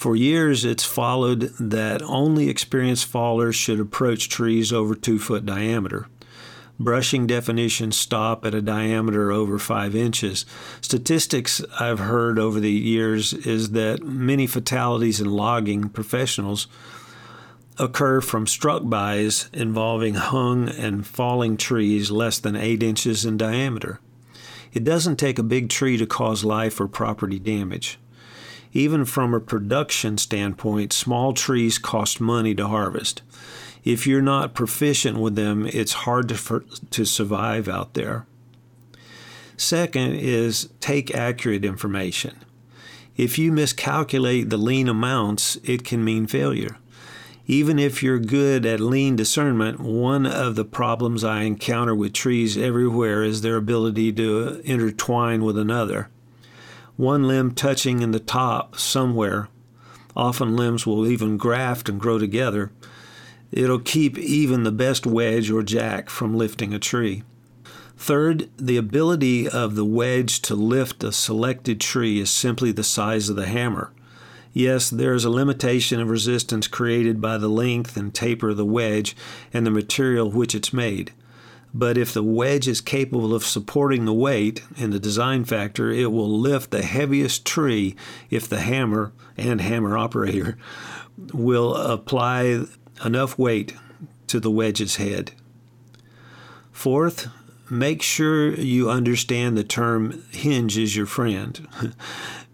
For 0.04 0.18
years, 0.18 0.66
it's 0.66 0.84
followed 0.84 1.54
that 1.58 2.02
only 2.02 2.50
experienced 2.50 3.10
fallers 3.10 3.54
should 3.54 3.80
approach 3.80 4.28
trees 4.28 4.74
over 4.74 4.96
two 4.96 5.18
foot 5.18 5.46
diameter. 5.46 6.08
Brushing 6.78 7.26
definitions 7.26 7.96
stop 7.96 8.44
at 8.44 8.54
a 8.54 8.62
diameter 8.62 9.32
over 9.32 9.58
five 9.58 9.96
inches. 9.96 10.46
Statistics 10.82 11.64
I've 11.80 12.00
heard 12.00 12.38
over 12.38 12.60
the 12.60 12.70
years 12.70 13.32
is 13.32 13.72
that 13.72 14.04
many 14.04 14.46
fatalities 14.46 15.22
in 15.22 15.32
logging 15.32 15.88
professionals 15.88 16.68
occur 17.78 18.20
from 18.20 18.46
struck 18.46 18.84
bys 18.84 19.50
involving 19.54 20.16
hung 20.16 20.68
and 20.68 21.08
falling 21.08 21.56
trees 21.56 22.12
less 22.12 22.40
than 22.40 22.58
eight 22.58 22.84
inches 22.84 23.24
in 23.24 23.38
diameter. 23.38 24.02
It 24.74 24.84
doesn't 24.84 25.16
take 25.16 25.40
a 25.40 25.44
big 25.44 25.70
tree 25.70 25.96
to 25.96 26.06
cause 26.06 26.44
life 26.44 26.82
or 26.82 26.90
property 26.90 27.40
damage. 27.40 28.00
Even 28.74 29.06
from 29.06 29.34
a 29.34 29.39
production 29.39 30.18
standpoint, 30.18 30.92
small 30.92 31.34
trees 31.34 31.77
cost 31.77 32.20
money 32.20 32.53
to 32.56 32.68
harvest 32.68 33.22
if 33.84 34.08
you're 34.08 34.22
not 34.22 34.53
proficient 34.53 35.18
with 35.20 35.36
them, 35.36 35.68
it's 35.68 35.94
hard 35.94 36.30
to, 36.30 36.36
for, 36.36 36.62
to 36.92 37.06
survive 37.06 37.68
out 37.68 37.94
there. 37.94 38.25
Second 39.58 40.15
is 40.15 40.70
take 40.80 41.13
accurate 41.13 41.65
information. 41.65 42.38
If 43.15 43.38
you 43.38 43.51
miscalculate 43.51 44.50
the 44.50 44.58
lean 44.58 44.88
amounts, 44.88 45.58
it 45.63 45.84
can 45.84 46.03
mean 46.03 46.27
failure. 46.27 46.77
Even 47.46 47.77
if 47.77 48.01
you're 48.01 48.20
good 48.20 48.65
at 48.65 48.80
lean 48.80 49.18
discernment, 49.18 49.80
one 49.82 50.25
of 50.25 50.56
the 50.56 50.65
problems 50.65 51.24
I 51.24 51.42
encounter 51.42 51.94
with 51.94 52.13
trees 52.13 52.58
everywhere 52.58 53.22
is 53.22 53.42
their 53.42 53.58
ability 53.58 54.13
to 54.13 54.62
intertwine 54.63 55.44
with 55.44 55.58
another. 55.58 56.10
One 56.98 57.24
limb 57.24 57.54
touching 57.54 58.02
in 58.02 58.12
the 58.12 58.20
top 58.20 58.78
somewhere, 58.78 59.50
often 60.16 60.56
limbs 60.56 60.86
will 60.86 61.08
even 61.08 61.38
graft 61.38 61.90
and 61.90 62.00
grow 62.00 62.20
together, 62.20 62.72
It'll 63.54 63.80
keep 63.80 64.18
even 64.18 64.64
the 64.64 64.72
best 64.72 65.06
wedge 65.06 65.52
or 65.52 65.62
jack 65.62 66.10
from 66.10 66.36
lifting 66.36 66.74
a 66.74 66.80
tree. 66.80 67.22
Third, 67.96 68.50
the 68.58 68.78
ability 68.78 69.48
of 69.48 69.76
the 69.76 69.86
wedge 69.86 70.42
to 70.42 70.56
lift 70.56 71.04
a 71.04 71.12
selected 71.12 71.80
tree 71.80 72.20
is 72.20 72.32
simply 72.32 72.72
the 72.72 72.84
size 72.84 73.30
of 73.30 73.36
the 73.36 73.46
hammer. 73.46 73.94
Yes, 74.54 74.90
there 74.90 75.14
is 75.14 75.24
a 75.24 75.30
limitation 75.30 76.02
of 76.02 76.10
resistance 76.10 76.68
created 76.68 77.22
by 77.22 77.38
the 77.38 77.48
length 77.48 77.96
and 77.96 78.12
taper 78.12 78.50
of 78.50 78.58
the 78.58 78.66
wedge 78.66 79.16
and 79.54 79.68
the 79.68 79.72
material 79.72 80.32
which 80.32 80.56
it's 80.56 80.74
made. 80.74 81.14
But 81.74 81.98
if 81.98 82.13
the 82.13 82.24
wedge 82.24 82.68
is 82.68 82.82
capable 82.82 83.34
of 83.34 83.44
supporting 83.44 84.06
the 84.06 84.13
weight 84.13 84.62
in 84.77 84.92
the 84.92 85.00
design 85.00 85.44
factor, 85.44 85.92
it 85.92 86.12
will 86.12 86.30
lift 86.30 86.70
the 86.70 86.84
heaviest 86.84 87.46
tree 87.46 87.96
if 88.30 88.48
the 88.48 88.62
hammer 88.62 89.12
and 89.38 89.60
hammer 89.60 89.98
operator 89.98 90.58
will 91.34 91.75
apply 91.75 92.65
enough 93.03 93.39
weight 93.39 93.75
to 94.27 94.39
the 94.39 94.51
wedge's 94.51 94.98
head. 94.98 95.32
Fourth, 96.72 97.27
make 97.70 98.01
sure 98.01 98.53
you 98.53 98.89
understand 98.89 99.58
the 99.58 99.63
term 99.63 100.24
hinge 100.32 100.77
is 100.77 100.96
your 100.96 101.06
friend. 101.06 101.68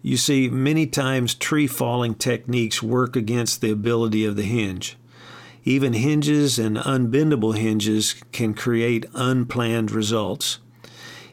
you 0.01 0.15
see, 0.17 0.49
many 0.49 0.87
times 0.87 1.33
tree 1.33 1.67
falling 1.67 2.15
techniques 2.15 2.81
work 2.81 3.15
against 3.15 3.59
the 3.59 3.71
ability 3.71 4.23
of 4.23 4.35
the 4.37 4.43
hinge. 4.43 4.97
Even 5.69 5.93
hinges 5.93 6.57
and 6.57 6.79
unbendable 6.79 7.51
hinges 7.51 8.15
can 8.31 8.55
create 8.55 9.05
unplanned 9.13 9.91
results. 9.91 10.57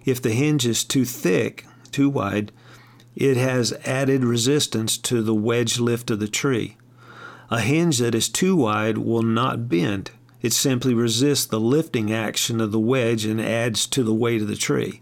If 0.04 0.20
the 0.20 0.32
hinge 0.32 0.66
is 0.66 0.84
too 0.84 1.06
thick, 1.06 1.64
too 1.90 2.10
wide, 2.10 2.52
it 3.14 3.38
has 3.38 3.72
added 3.86 4.24
resistance 4.24 4.98
to 4.98 5.22
the 5.22 5.34
wedge 5.34 5.78
lift 5.78 6.10
of 6.10 6.20
the 6.20 6.28
tree. 6.28 6.76
A 7.48 7.60
hinge 7.60 7.96
that 7.96 8.14
is 8.14 8.28
too 8.28 8.54
wide 8.56 8.98
will 8.98 9.22
not 9.22 9.70
bend. 9.70 10.10
It 10.42 10.52
simply 10.52 10.92
resists 10.92 11.46
the 11.46 11.58
lifting 11.58 12.12
action 12.12 12.60
of 12.60 12.72
the 12.72 12.78
wedge 12.78 13.24
and 13.24 13.40
adds 13.40 13.86
to 13.86 14.02
the 14.02 14.12
weight 14.12 14.42
of 14.42 14.48
the 14.48 14.54
tree. 14.54 15.00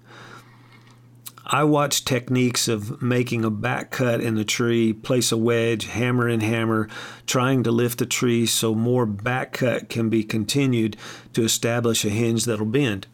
I 1.46 1.64
watch 1.64 2.06
techniques 2.06 2.68
of 2.68 3.02
making 3.02 3.44
a 3.44 3.50
back 3.50 3.90
cut 3.90 4.22
in 4.22 4.34
the 4.34 4.46
tree, 4.46 4.94
place 4.94 5.30
a 5.30 5.36
wedge, 5.36 5.84
hammer 5.86 6.26
and 6.26 6.42
hammer, 6.42 6.88
trying 7.26 7.62
to 7.64 7.70
lift 7.70 7.98
the 7.98 8.06
tree 8.06 8.46
so 8.46 8.74
more 8.74 9.04
back 9.04 9.52
cut 9.52 9.90
can 9.90 10.08
be 10.08 10.24
continued 10.24 10.96
to 11.34 11.44
establish 11.44 12.02
a 12.04 12.08
hinge 12.08 12.46
that'll 12.46 12.64
bend. 12.64 13.06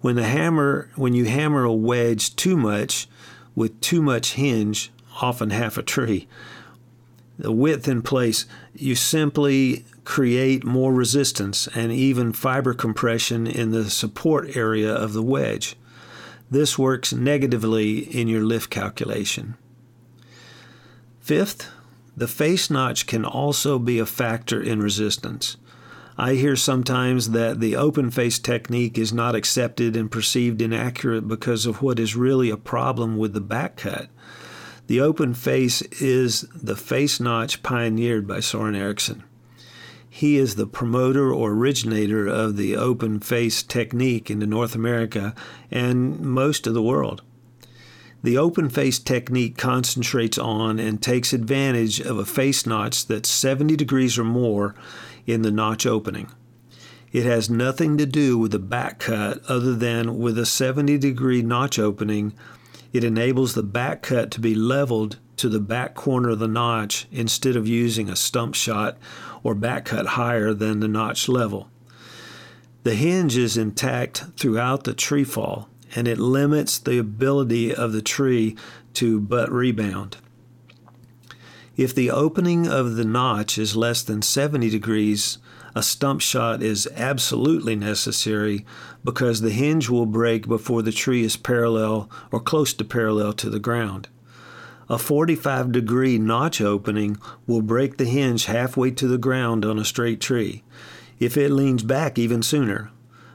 When 0.00 0.14
the 0.14 0.24
hammer 0.24 0.90
when 0.94 1.14
you 1.14 1.24
hammer 1.24 1.64
a 1.64 1.72
wedge 1.72 2.36
too 2.36 2.56
much 2.56 3.08
with 3.56 3.80
too 3.80 4.02
much 4.02 4.34
hinge, 4.34 4.92
often 5.20 5.50
half 5.50 5.76
a 5.76 5.82
tree, 5.82 6.28
the 7.38 7.50
width 7.50 7.88
in 7.88 8.02
place, 8.02 8.46
you 8.72 8.94
simply 8.94 9.84
create 10.04 10.64
more 10.64 10.92
resistance 10.92 11.68
and 11.74 11.90
even 11.90 12.32
fiber 12.32 12.72
compression 12.72 13.48
in 13.48 13.72
the 13.72 13.90
support 13.90 14.56
area 14.56 14.92
of 14.92 15.12
the 15.12 15.22
wedge. 15.22 15.76
This 16.52 16.78
works 16.78 17.14
negatively 17.14 18.00
in 18.00 18.28
your 18.28 18.42
lift 18.42 18.68
calculation. 18.68 19.56
Fifth, 21.18 21.70
the 22.14 22.28
face 22.28 22.68
notch 22.68 23.06
can 23.06 23.24
also 23.24 23.78
be 23.78 23.98
a 23.98 24.04
factor 24.04 24.60
in 24.60 24.82
resistance. 24.82 25.56
I 26.18 26.34
hear 26.34 26.54
sometimes 26.56 27.30
that 27.30 27.60
the 27.60 27.74
open 27.74 28.10
face 28.10 28.38
technique 28.38 28.98
is 28.98 29.14
not 29.14 29.34
accepted 29.34 29.96
and 29.96 30.10
perceived 30.10 30.60
inaccurate 30.60 31.26
because 31.26 31.64
of 31.64 31.80
what 31.80 31.98
is 31.98 32.16
really 32.16 32.50
a 32.50 32.58
problem 32.58 33.16
with 33.16 33.32
the 33.32 33.40
back 33.40 33.78
cut. 33.78 34.08
The 34.88 35.00
open 35.00 35.32
face 35.32 35.80
is 36.02 36.42
the 36.54 36.76
face 36.76 37.18
notch 37.18 37.62
pioneered 37.62 38.28
by 38.28 38.40
Soren 38.40 38.74
Eriksson. 38.74 39.24
He 40.14 40.36
is 40.36 40.56
the 40.56 40.66
promoter 40.66 41.32
or 41.32 41.52
originator 41.52 42.28
of 42.28 42.58
the 42.58 42.76
open 42.76 43.18
face 43.18 43.62
technique 43.62 44.30
into 44.30 44.44
North 44.44 44.74
America 44.74 45.34
and 45.70 46.20
most 46.20 46.66
of 46.66 46.74
the 46.74 46.82
world. 46.82 47.22
The 48.22 48.36
open 48.36 48.68
face 48.68 48.98
technique 48.98 49.56
concentrates 49.56 50.36
on 50.36 50.78
and 50.78 51.00
takes 51.00 51.32
advantage 51.32 51.98
of 51.98 52.18
a 52.18 52.26
face 52.26 52.66
notch 52.66 53.06
that's 53.06 53.30
70 53.30 53.74
degrees 53.74 54.18
or 54.18 54.24
more 54.24 54.74
in 55.26 55.40
the 55.40 55.50
notch 55.50 55.86
opening. 55.86 56.30
It 57.10 57.24
has 57.24 57.48
nothing 57.48 57.96
to 57.96 58.04
do 58.04 58.36
with 58.36 58.52
the 58.52 58.58
back 58.58 58.98
cut 58.98 59.42
other 59.48 59.74
than 59.74 60.18
with 60.18 60.36
a 60.36 60.44
70 60.44 60.98
degree 60.98 61.40
notch 61.40 61.78
opening, 61.78 62.34
it 62.92 63.02
enables 63.02 63.54
the 63.54 63.62
back 63.62 64.02
cut 64.02 64.30
to 64.32 64.40
be 64.40 64.54
leveled 64.54 65.18
to 65.38 65.48
the 65.48 65.58
back 65.58 65.94
corner 65.94 66.28
of 66.28 66.38
the 66.38 66.46
notch 66.46 67.06
instead 67.10 67.56
of 67.56 67.66
using 67.66 68.08
a 68.10 68.14
stump 68.14 68.54
shot 68.54 68.98
or 69.42 69.54
back 69.54 69.86
cut 69.86 70.06
higher 70.06 70.54
than 70.54 70.80
the 70.80 70.88
notch 70.88 71.28
level. 71.28 71.68
The 72.84 72.94
hinge 72.94 73.36
is 73.36 73.56
intact 73.56 74.24
throughout 74.36 74.84
the 74.84 74.94
tree 74.94 75.24
fall 75.24 75.68
and 75.94 76.08
it 76.08 76.18
limits 76.18 76.78
the 76.78 76.98
ability 76.98 77.74
of 77.74 77.92
the 77.92 78.02
tree 78.02 78.56
to 78.94 79.20
butt 79.20 79.50
rebound. 79.50 80.16
If 81.76 81.94
the 81.94 82.10
opening 82.10 82.66
of 82.66 82.96
the 82.96 83.04
notch 83.04 83.56
is 83.56 83.76
less 83.76 84.02
than 84.02 84.22
70 84.22 84.68
degrees, 84.68 85.38
a 85.74 85.82
stump 85.82 86.20
shot 86.20 86.62
is 86.62 86.88
absolutely 86.96 87.76
necessary 87.76 88.66
because 89.02 89.40
the 89.40 89.50
hinge 89.50 89.88
will 89.88 90.04
break 90.04 90.46
before 90.46 90.82
the 90.82 90.92
tree 90.92 91.24
is 91.24 91.36
parallel 91.36 92.10
or 92.30 92.40
close 92.40 92.74
to 92.74 92.84
parallel 92.84 93.32
to 93.34 93.48
the 93.48 93.58
ground. 93.58 94.08
A 94.92 94.98
45 94.98 95.72
degree 95.72 96.18
notch 96.18 96.60
opening 96.60 97.16
will 97.46 97.62
break 97.62 97.96
the 97.96 98.04
hinge 98.04 98.44
halfway 98.44 98.90
to 98.90 99.08
the 99.08 99.16
ground 99.16 99.64
on 99.64 99.78
a 99.78 99.86
straight 99.86 100.20
tree, 100.20 100.64
if 101.18 101.34
it 101.34 101.50
leans 101.50 101.82
back 101.82 102.18
even 102.18 102.42
sooner. 102.42 102.90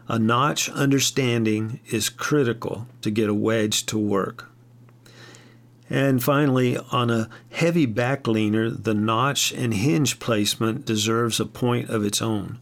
A 0.08 0.20
notch 0.20 0.70
understanding 0.70 1.80
is 1.88 2.10
critical 2.10 2.86
to 3.02 3.10
get 3.10 3.28
a 3.28 3.34
wedge 3.34 3.88
to 3.88 3.98
work. 3.98 4.52
And 5.90 6.24
finally, 6.24 6.78
on 6.92 7.10
a 7.10 7.28
heavy 7.50 7.88
back 7.88 8.28
leaner, 8.28 8.70
the 8.70 8.94
notch 8.94 9.52
and 9.52 9.74
hinge 9.74 10.20
placement 10.20 10.86
deserves 10.86 11.40
a 11.40 11.46
point 11.48 11.90
of 11.90 12.06
its 12.06 12.22
own. 12.22 12.60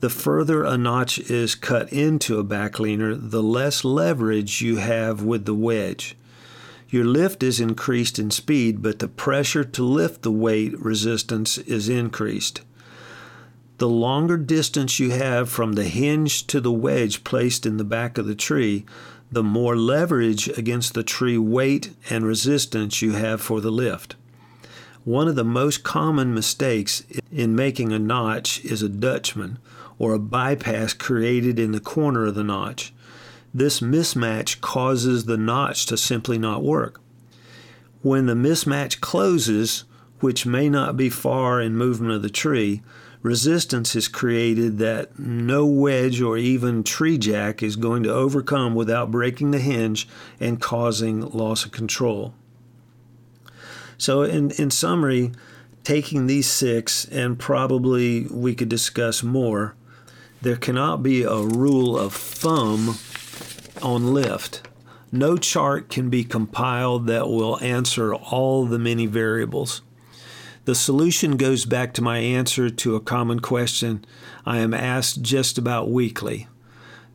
The 0.00 0.10
further 0.10 0.64
a 0.64 0.76
notch 0.76 1.18
is 1.18 1.54
cut 1.54 1.90
into 1.90 2.38
a 2.38 2.44
back 2.44 2.78
leaner, 2.78 3.14
the 3.14 3.42
less 3.42 3.84
leverage 3.86 4.60
you 4.60 4.76
have 4.76 5.22
with 5.22 5.46
the 5.46 5.54
wedge. 5.54 6.14
Your 6.90 7.04
lift 7.04 7.44
is 7.44 7.60
increased 7.60 8.18
in 8.18 8.32
speed, 8.32 8.82
but 8.82 8.98
the 8.98 9.06
pressure 9.06 9.62
to 9.62 9.84
lift 9.84 10.22
the 10.22 10.32
weight 10.32 10.76
resistance 10.78 11.56
is 11.56 11.88
increased. 11.88 12.62
The 13.78 13.88
longer 13.88 14.36
distance 14.36 14.98
you 14.98 15.10
have 15.10 15.48
from 15.48 15.72
the 15.72 15.84
hinge 15.84 16.48
to 16.48 16.60
the 16.60 16.72
wedge 16.72 17.22
placed 17.22 17.64
in 17.64 17.76
the 17.76 17.84
back 17.84 18.18
of 18.18 18.26
the 18.26 18.34
tree, 18.34 18.84
the 19.30 19.44
more 19.44 19.76
leverage 19.76 20.48
against 20.58 20.94
the 20.94 21.04
tree 21.04 21.38
weight 21.38 21.94
and 22.10 22.26
resistance 22.26 23.00
you 23.00 23.12
have 23.12 23.40
for 23.40 23.60
the 23.60 23.70
lift. 23.70 24.16
One 25.04 25.28
of 25.28 25.36
the 25.36 25.44
most 25.44 25.84
common 25.84 26.34
mistakes 26.34 27.04
in 27.32 27.54
making 27.54 27.92
a 27.92 27.98
notch 28.00 28.62
is 28.64 28.82
a 28.82 28.88
Dutchman 28.88 29.58
or 29.98 30.12
a 30.12 30.18
bypass 30.18 30.92
created 30.92 31.58
in 31.58 31.72
the 31.72 31.80
corner 31.80 32.26
of 32.26 32.34
the 32.34 32.44
notch. 32.44 32.92
This 33.52 33.80
mismatch 33.80 34.60
causes 34.60 35.24
the 35.24 35.36
notch 35.36 35.86
to 35.86 35.96
simply 35.96 36.38
not 36.38 36.62
work. 36.62 37.00
When 38.02 38.26
the 38.26 38.34
mismatch 38.34 39.00
closes, 39.00 39.84
which 40.20 40.46
may 40.46 40.68
not 40.68 40.96
be 40.96 41.10
far 41.10 41.60
in 41.60 41.76
movement 41.76 42.12
of 42.12 42.22
the 42.22 42.30
tree, 42.30 42.82
resistance 43.22 43.96
is 43.96 44.08
created 44.08 44.78
that 44.78 45.18
no 45.18 45.66
wedge 45.66 46.20
or 46.20 46.38
even 46.38 46.84
tree 46.84 47.18
jack 47.18 47.62
is 47.62 47.76
going 47.76 48.02
to 48.04 48.12
overcome 48.12 48.74
without 48.74 49.10
breaking 49.10 49.50
the 49.50 49.58
hinge 49.58 50.08
and 50.38 50.60
causing 50.60 51.20
loss 51.20 51.64
of 51.64 51.72
control. 51.72 52.34
So, 53.98 54.22
in, 54.22 54.52
in 54.52 54.70
summary, 54.70 55.32
taking 55.84 56.26
these 56.26 56.48
six, 56.48 57.04
and 57.06 57.38
probably 57.38 58.26
we 58.28 58.54
could 58.54 58.70
discuss 58.70 59.22
more, 59.22 59.74
there 60.40 60.56
cannot 60.56 61.02
be 61.02 61.22
a 61.22 61.36
rule 61.36 61.98
of 61.98 62.14
thumb 62.14 62.96
on 63.82 64.12
lift. 64.12 64.68
No 65.12 65.36
chart 65.36 65.88
can 65.88 66.08
be 66.08 66.24
compiled 66.24 67.06
that 67.08 67.28
will 67.28 67.60
answer 67.60 68.14
all 68.14 68.64
the 68.64 68.78
many 68.78 69.06
variables. 69.06 69.82
The 70.66 70.74
solution 70.74 71.36
goes 71.36 71.64
back 71.64 71.94
to 71.94 72.02
my 72.02 72.18
answer 72.18 72.70
to 72.70 72.94
a 72.94 73.00
common 73.00 73.40
question 73.40 74.04
I 74.46 74.58
am 74.58 74.72
asked 74.72 75.22
just 75.22 75.58
about 75.58 75.90
weekly. 75.90 76.46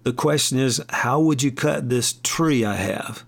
The 0.03 0.13
question 0.13 0.59
is, 0.59 0.83
how 0.89 1.19
would 1.21 1.41
you 1.41 1.51
cut 1.51 1.89
this 1.89 2.19
tree 2.21 2.65
I 2.65 2.75
have? 2.75 3.23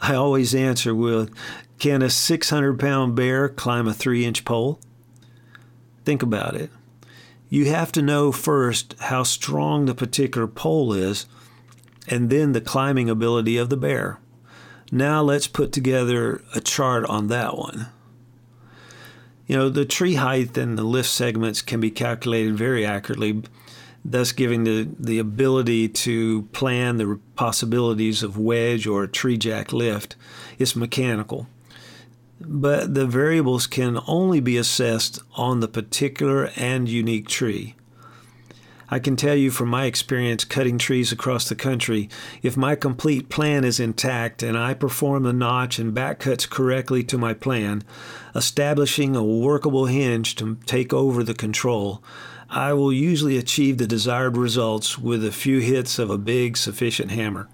I 0.00 0.14
always 0.14 0.54
answer 0.54 0.94
with, 0.94 1.30
can 1.78 2.02
a 2.02 2.10
600 2.10 2.78
pound 2.78 3.14
bear 3.14 3.48
climb 3.48 3.86
a 3.86 3.94
three 3.94 4.24
inch 4.24 4.44
pole? 4.44 4.80
Think 6.04 6.22
about 6.22 6.54
it. 6.54 6.70
You 7.50 7.66
have 7.66 7.92
to 7.92 8.02
know 8.02 8.32
first 8.32 8.94
how 8.98 9.22
strong 9.22 9.86
the 9.86 9.94
particular 9.94 10.46
pole 10.46 10.92
is, 10.92 11.26
and 12.10 12.30
then 12.30 12.52
the 12.52 12.60
climbing 12.60 13.08
ability 13.08 13.56
of 13.56 13.70
the 13.70 13.76
bear. 13.76 14.18
Now 14.90 15.22
let's 15.22 15.46
put 15.46 15.72
together 15.72 16.42
a 16.54 16.60
chart 16.60 17.04
on 17.06 17.28
that 17.28 17.56
one. 17.56 17.88
You 19.46 19.56
know, 19.56 19.68
the 19.68 19.84
tree 19.84 20.14
height 20.14 20.56
and 20.58 20.76
the 20.76 20.84
lift 20.84 21.08
segments 21.08 21.62
can 21.62 21.80
be 21.80 21.90
calculated 21.90 22.56
very 22.56 22.84
accurately, 22.84 23.42
thus 24.04 24.32
giving 24.32 24.64
the, 24.64 24.88
the 24.98 25.18
ability 25.18 25.88
to 25.88 26.42
plan 26.52 26.96
the 26.96 27.18
possibilities 27.34 28.22
of 28.22 28.38
wedge 28.38 28.86
or 28.86 29.06
tree 29.06 29.38
jack 29.38 29.72
lift. 29.72 30.16
It's 30.58 30.76
mechanical. 30.76 31.46
But 32.40 32.94
the 32.94 33.06
variables 33.06 33.66
can 33.66 33.98
only 34.06 34.40
be 34.40 34.56
assessed 34.56 35.18
on 35.34 35.60
the 35.60 35.68
particular 35.68 36.50
and 36.56 36.88
unique 36.88 37.28
tree. 37.28 37.74
I 38.90 38.98
can 38.98 39.16
tell 39.16 39.34
you 39.34 39.50
from 39.50 39.68
my 39.68 39.84
experience 39.84 40.44
cutting 40.44 40.78
trees 40.78 41.12
across 41.12 41.48
the 41.48 41.54
country, 41.54 42.08
if 42.42 42.56
my 42.56 42.74
complete 42.74 43.28
plan 43.28 43.64
is 43.64 43.78
intact 43.78 44.42
and 44.42 44.56
I 44.56 44.72
perform 44.72 45.24
the 45.24 45.32
notch 45.32 45.78
and 45.78 45.92
back 45.92 46.20
cuts 46.20 46.46
correctly 46.46 47.04
to 47.04 47.18
my 47.18 47.34
plan, 47.34 47.84
establishing 48.34 49.14
a 49.14 49.22
workable 49.22 49.86
hinge 49.86 50.36
to 50.36 50.56
take 50.64 50.94
over 50.94 51.22
the 51.22 51.34
control, 51.34 52.02
I 52.48 52.72
will 52.72 52.92
usually 52.92 53.36
achieve 53.36 53.76
the 53.76 53.86
desired 53.86 54.38
results 54.38 54.98
with 54.98 55.22
a 55.22 55.32
few 55.32 55.58
hits 55.58 55.98
of 55.98 56.08
a 56.08 56.16
big, 56.16 56.56
sufficient 56.56 57.10
hammer. 57.10 57.46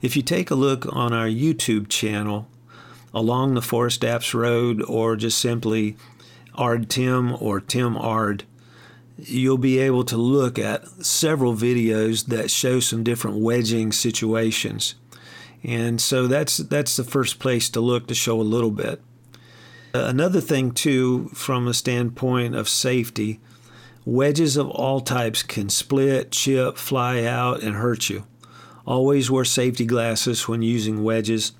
If 0.00 0.16
you 0.16 0.22
take 0.22 0.50
a 0.50 0.54
look 0.54 0.86
on 0.90 1.12
our 1.12 1.28
YouTube 1.28 1.88
channel, 1.88 2.48
along 3.12 3.52
the 3.52 3.60
Forest 3.60 4.00
Apps 4.00 4.32
Road, 4.32 4.82
or 4.88 5.16
just 5.16 5.38
simply 5.38 5.96
Ard 6.54 6.88
Tim 6.88 7.36
or 7.40 7.60
Tim 7.60 7.94
Ard, 7.98 8.44
you'll 9.24 9.58
be 9.58 9.78
able 9.78 10.04
to 10.04 10.16
look 10.16 10.58
at 10.58 10.86
several 11.04 11.54
videos 11.54 12.26
that 12.26 12.50
show 12.50 12.80
some 12.80 13.04
different 13.04 13.38
wedging 13.38 13.92
situations. 13.92 14.94
And 15.64 16.00
so 16.00 16.26
that's 16.26 16.56
that's 16.56 16.96
the 16.96 17.04
first 17.04 17.38
place 17.38 17.68
to 17.70 17.80
look 17.80 18.08
to 18.08 18.14
show 18.14 18.40
a 18.40 18.42
little 18.42 18.70
bit. 18.70 19.00
Uh, 19.94 20.06
another 20.06 20.40
thing 20.40 20.72
too 20.72 21.28
from 21.34 21.68
a 21.68 21.74
standpoint 21.74 22.54
of 22.54 22.68
safety, 22.68 23.40
wedges 24.04 24.56
of 24.56 24.68
all 24.70 25.00
types 25.00 25.42
can 25.42 25.68
split, 25.68 26.32
chip, 26.32 26.76
fly 26.76 27.24
out 27.24 27.62
and 27.62 27.76
hurt 27.76 28.08
you. 28.08 28.26
Always 28.86 29.30
wear 29.30 29.44
safety 29.44 29.84
glasses 29.84 30.48
when 30.48 30.62
using 30.62 31.04
wedges. 31.04 31.52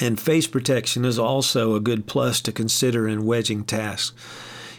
And 0.00 0.20
face 0.20 0.46
protection 0.46 1.04
is 1.04 1.18
also 1.18 1.74
a 1.74 1.80
good 1.80 2.06
plus 2.06 2.40
to 2.42 2.52
consider 2.52 3.06
in 3.06 3.24
wedging 3.24 3.64
tasks. 3.64 4.12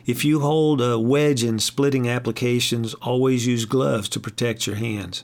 If 0.05 0.25
you 0.25 0.41
hold 0.41 0.81
a 0.81 0.99
wedge 0.99 1.43
in 1.43 1.59
splitting 1.59 2.09
applications, 2.09 2.93
always 2.95 3.47
use 3.47 3.65
gloves 3.65 4.09
to 4.09 4.19
protect 4.19 4.67
your 4.67 4.75
hands. 4.75 5.23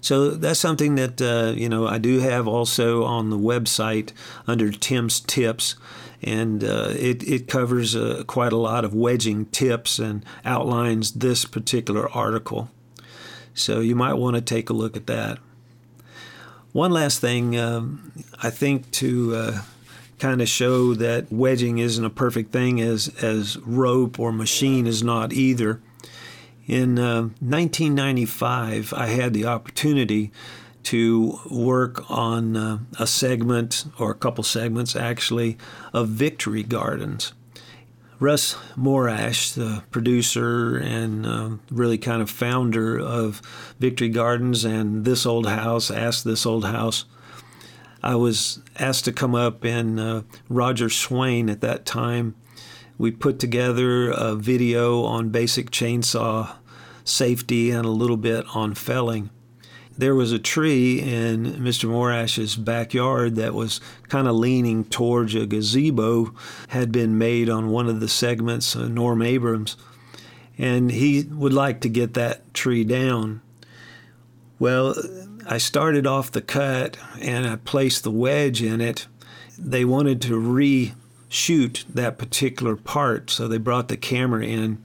So 0.00 0.30
that's 0.30 0.58
something 0.58 0.96
that 0.96 1.22
uh, 1.22 1.52
you 1.56 1.68
know 1.68 1.86
I 1.86 1.98
do 1.98 2.18
have 2.18 2.48
also 2.48 3.04
on 3.04 3.30
the 3.30 3.38
website 3.38 4.12
under 4.48 4.72
Tim's 4.72 5.20
Tips, 5.20 5.76
and 6.22 6.64
uh, 6.64 6.88
it 6.90 7.22
it 7.22 7.46
covers 7.46 7.94
uh, 7.94 8.24
quite 8.26 8.52
a 8.52 8.56
lot 8.56 8.84
of 8.84 8.94
wedging 8.94 9.46
tips 9.46 10.00
and 10.00 10.24
outlines 10.44 11.12
this 11.12 11.44
particular 11.44 12.10
article. 12.10 12.68
So 13.54 13.78
you 13.78 13.94
might 13.94 14.14
want 14.14 14.34
to 14.34 14.42
take 14.42 14.70
a 14.70 14.72
look 14.72 14.96
at 14.96 15.06
that. 15.06 15.38
One 16.72 16.90
last 16.90 17.20
thing, 17.20 17.56
um, 17.58 18.12
I 18.42 18.50
think 18.50 18.90
to 18.92 19.36
uh, 19.36 19.62
kind 20.22 20.40
of 20.40 20.48
show 20.48 20.94
that 20.94 21.32
wedging 21.32 21.78
isn't 21.78 22.04
a 22.04 22.08
perfect 22.08 22.52
thing 22.52 22.80
as, 22.80 23.08
as 23.24 23.58
rope 23.58 24.20
or 24.20 24.30
machine 24.30 24.86
is 24.86 25.02
not 25.02 25.32
either. 25.32 25.82
In 26.68 26.96
uh, 26.96 27.22
1995, 27.40 28.94
I 28.94 29.06
had 29.06 29.34
the 29.34 29.46
opportunity 29.46 30.30
to 30.84 31.40
work 31.50 32.08
on 32.08 32.56
uh, 32.56 32.78
a 33.00 33.06
segment, 33.08 33.84
or 33.98 34.12
a 34.12 34.14
couple 34.14 34.44
segments 34.44 34.94
actually, 34.94 35.58
of 35.92 36.06
Victory 36.06 36.62
Gardens. 36.62 37.32
Russ 38.20 38.54
Morash, 38.76 39.54
the 39.54 39.82
producer 39.90 40.76
and 40.76 41.26
uh, 41.26 41.50
really 41.68 41.98
kind 41.98 42.22
of 42.22 42.30
founder 42.30 42.96
of 42.96 43.42
Victory 43.80 44.08
Gardens 44.08 44.64
and 44.64 45.04
This 45.04 45.26
Old 45.26 45.48
House, 45.48 45.90
Ask 45.90 46.22
This 46.22 46.46
Old 46.46 46.64
House, 46.64 47.06
I 48.02 48.16
was 48.16 48.60
asked 48.78 49.04
to 49.04 49.12
come 49.12 49.34
up, 49.34 49.64
and 49.64 50.00
uh, 50.00 50.22
Roger 50.48 50.90
Swain 50.90 51.48
at 51.48 51.60
that 51.60 51.86
time, 51.86 52.34
we 52.98 53.10
put 53.10 53.38
together 53.38 54.10
a 54.10 54.34
video 54.34 55.04
on 55.04 55.30
basic 55.30 55.70
chainsaw 55.70 56.56
safety 57.04 57.70
and 57.70 57.84
a 57.84 57.90
little 57.90 58.16
bit 58.16 58.44
on 58.54 58.74
felling. 58.74 59.30
There 59.96 60.14
was 60.14 60.32
a 60.32 60.38
tree 60.38 61.00
in 61.00 61.44
Mr. 61.44 61.88
Morash's 61.88 62.56
backyard 62.56 63.36
that 63.36 63.54
was 63.54 63.80
kind 64.08 64.26
of 64.26 64.34
leaning 64.34 64.84
towards 64.84 65.34
a 65.34 65.46
gazebo, 65.46 66.34
had 66.68 66.90
been 66.90 67.18
made 67.18 67.48
on 67.48 67.70
one 67.70 67.88
of 67.88 68.00
the 68.00 68.08
segments, 68.08 68.74
uh, 68.74 68.88
Norm 68.88 69.22
Abrams, 69.22 69.76
and 70.58 70.90
he 70.90 71.22
would 71.30 71.52
like 71.52 71.80
to 71.82 71.88
get 71.88 72.14
that 72.14 72.52
tree 72.54 72.84
down. 72.84 73.42
Well, 74.58 74.94
I 75.46 75.58
started 75.58 76.06
off 76.06 76.30
the 76.30 76.40
cut 76.40 76.96
and 77.20 77.46
I 77.46 77.56
placed 77.56 78.04
the 78.04 78.10
wedge 78.10 78.62
in 78.62 78.80
it. 78.80 79.06
They 79.58 79.84
wanted 79.84 80.22
to 80.22 80.40
reshoot 80.40 81.84
that 81.86 82.18
particular 82.18 82.76
part, 82.76 83.30
so 83.30 83.48
they 83.48 83.58
brought 83.58 83.88
the 83.88 83.96
camera 83.96 84.44
in, 84.44 84.82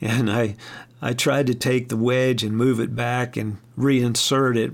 and 0.00 0.30
I 0.30 0.56
I 1.02 1.12
tried 1.12 1.46
to 1.48 1.54
take 1.54 1.88
the 1.88 1.96
wedge 1.96 2.42
and 2.42 2.56
move 2.56 2.80
it 2.80 2.96
back 2.96 3.36
and 3.36 3.58
reinsert 3.78 4.56
it, 4.56 4.72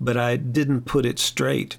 but 0.00 0.16
I 0.16 0.36
didn't 0.36 0.82
put 0.82 1.04
it 1.04 1.18
straight. 1.18 1.76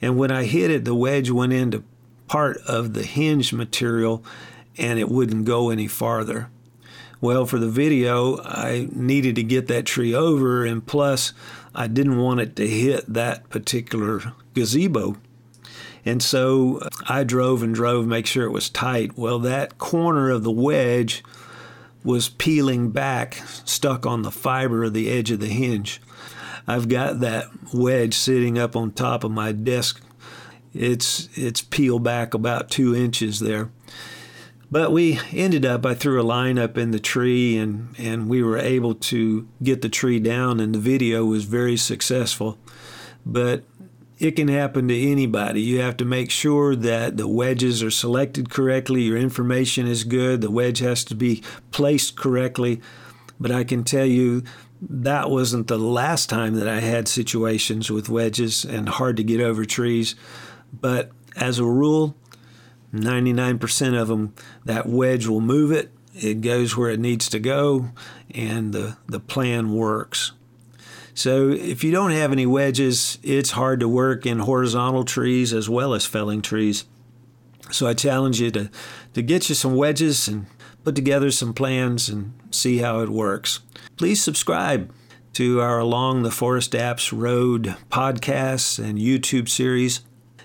And 0.00 0.18
when 0.18 0.32
I 0.32 0.44
hit 0.44 0.70
it, 0.70 0.84
the 0.84 0.94
wedge 0.94 1.30
went 1.30 1.52
into 1.52 1.84
part 2.26 2.56
of 2.66 2.94
the 2.94 3.04
hinge 3.04 3.52
material 3.52 4.24
and 4.76 4.98
it 4.98 5.08
wouldn't 5.08 5.44
go 5.44 5.70
any 5.70 5.86
farther. 5.86 6.50
Well, 7.20 7.46
for 7.46 7.60
the 7.60 7.68
video, 7.68 8.40
I 8.42 8.88
needed 8.90 9.36
to 9.36 9.44
get 9.44 9.68
that 9.68 9.86
tree 9.86 10.12
over, 10.12 10.64
and 10.64 10.84
plus, 10.84 11.32
I 11.74 11.86
didn't 11.86 12.18
want 12.18 12.40
it 12.40 12.56
to 12.56 12.66
hit 12.66 13.12
that 13.12 13.48
particular 13.48 14.34
gazebo. 14.54 15.16
And 16.04 16.22
so 16.22 16.78
uh, 16.78 16.88
I 17.08 17.24
drove 17.24 17.62
and 17.62 17.74
drove, 17.74 18.06
make 18.06 18.26
sure 18.26 18.44
it 18.44 18.50
was 18.50 18.68
tight. 18.68 19.16
Well, 19.16 19.38
that 19.40 19.78
corner 19.78 20.30
of 20.30 20.42
the 20.42 20.50
wedge 20.50 21.22
was 22.04 22.28
peeling 22.28 22.90
back, 22.90 23.34
stuck 23.64 24.04
on 24.04 24.22
the 24.22 24.32
fiber 24.32 24.84
of 24.84 24.92
the 24.92 25.10
edge 25.10 25.30
of 25.30 25.40
the 25.40 25.48
hinge. 25.48 26.00
I've 26.66 26.88
got 26.88 27.20
that 27.20 27.46
wedge 27.72 28.14
sitting 28.14 28.58
up 28.58 28.76
on 28.76 28.92
top 28.92 29.24
of 29.24 29.30
my 29.30 29.52
desk. 29.52 30.02
It's 30.74 31.28
it's 31.34 31.60
peeled 31.60 32.02
back 32.02 32.34
about 32.34 32.70
two 32.70 32.94
inches 32.94 33.40
there. 33.40 33.70
But 34.72 34.90
we 34.90 35.20
ended 35.32 35.66
up, 35.66 35.84
I 35.84 35.92
threw 35.92 36.18
a 36.18 36.24
line 36.24 36.58
up 36.58 36.78
in 36.78 36.92
the 36.92 36.98
tree 36.98 37.58
and, 37.58 37.94
and 37.98 38.26
we 38.26 38.42
were 38.42 38.56
able 38.56 38.94
to 38.94 39.46
get 39.62 39.82
the 39.82 39.90
tree 39.90 40.18
down, 40.18 40.60
and 40.60 40.74
the 40.74 40.78
video 40.78 41.26
was 41.26 41.44
very 41.44 41.76
successful. 41.76 42.56
But 43.26 43.64
it 44.18 44.30
can 44.30 44.48
happen 44.48 44.88
to 44.88 44.98
anybody. 44.98 45.60
You 45.60 45.80
have 45.80 45.98
to 45.98 46.06
make 46.06 46.30
sure 46.30 46.74
that 46.74 47.18
the 47.18 47.28
wedges 47.28 47.82
are 47.82 47.90
selected 47.90 48.48
correctly, 48.48 49.02
your 49.02 49.18
information 49.18 49.86
is 49.86 50.04
good, 50.04 50.40
the 50.40 50.50
wedge 50.50 50.78
has 50.78 51.04
to 51.04 51.14
be 51.14 51.42
placed 51.70 52.16
correctly. 52.16 52.80
But 53.38 53.50
I 53.50 53.64
can 53.64 53.84
tell 53.84 54.06
you 54.06 54.42
that 54.80 55.28
wasn't 55.28 55.66
the 55.66 55.78
last 55.78 56.30
time 56.30 56.54
that 56.54 56.66
I 56.66 56.80
had 56.80 57.08
situations 57.08 57.90
with 57.90 58.08
wedges 58.08 58.64
and 58.64 58.88
hard 58.88 59.18
to 59.18 59.22
get 59.22 59.42
over 59.42 59.66
trees. 59.66 60.14
But 60.72 61.10
as 61.36 61.58
a 61.58 61.64
rule, 61.64 62.16
99% 62.92 64.00
of 64.00 64.08
them, 64.08 64.34
that 64.64 64.88
wedge 64.88 65.26
will 65.26 65.40
move 65.40 65.72
it. 65.72 65.90
It 66.14 66.42
goes 66.42 66.76
where 66.76 66.90
it 66.90 67.00
needs 67.00 67.28
to 67.30 67.38
go, 67.38 67.90
and 68.34 68.72
the, 68.72 68.98
the 69.06 69.20
plan 69.20 69.72
works. 69.72 70.32
So, 71.14 71.50
if 71.50 71.84
you 71.84 71.90
don't 71.90 72.10
have 72.10 72.32
any 72.32 72.46
wedges, 72.46 73.18
it's 73.22 73.50
hard 73.52 73.80
to 73.80 73.88
work 73.88 74.24
in 74.24 74.40
horizontal 74.40 75.04
trees 75.04 75.52
as 75.52 75.68
well 75.68 75.94
as 75.94 76.06
felling 76.06 76.40
trees. 76.42 76.84
So, 77.70 77.86
I 77.86 77.94
challenge 77.94 78.40
you 78.40 78.50
to, 78.52 78.70
to 79.14 79.22
get 79.22 79.48
you 79.48 79.54
some 79.54 79.76
wedges 79.76 80.28
and 80.28 80.46
put 80.84 80.94
together 80.94 81.30
some 81.30 81.54
plans 81.54 82.08
and 82.08 82.32
see 82.50 82.78
how 82.78 83.00
it 83.00 83.08
works. 83.08 83.60
Please 83.96 84.22
subscribe 84.22 84.92
to 85.34 85.60
our 85.60 85.78
Along 85.78 86.22
the 86.22 86.30
Forest 86.30 86.72
Apps 86.72 87.12
Road 87.16 87.76
podcasts 87.90 88.82
and 88.82 88.98
YouTube 88.98 89.48
series 89.48 90.00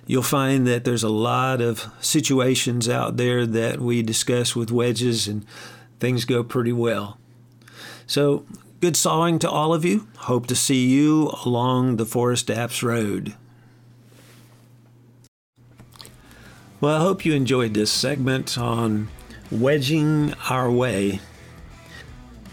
you'll 0.07 0.23
find 0.23 0.65
that 0.65 0.85
there's 0.85 1.03
a 1.03 1.09
lot 1.09 1.61
of 1.61 1.91
situations 1.99 2.89
out 2.89 3.17
there 3.17 3.45
that 3.45 3.79
we 3.79 4.01
discuss 4.01 4.55
with 4.55 4.71
wedges 4.71 5.27
and 5.27 5.45
things 5.99 6.25
go 6.25 6.43
pretty 6.43 6.71
well. 6.71 7.19
So, 8.07 8.45
good 8.79 8.95
sawing 8.95 9.37
to 9.39 9.49
all 9.49 9.73
of 9.73 9.83
you. 9.83 10.07
Hope 10.17 10.47
to 10.47 10.55
see 10.55 10.87
you 10.87 11.31
along 11.45 11.97
the 11.97 12.05
Forest 12.05 12.47
Apps 12.47 12.81
Road. 12.81 13.35
Well, 16.79 16.95
I 16.95 16.99
hope 17.01 17.25
you 17.25 17.33
enjoyed 17.33 17.73
this 17.73 17.91
segment 17.91 18.57
on 18.57 19.09
wedging 19.51 20.33
our 20.49 20.71
way 20.71 21.19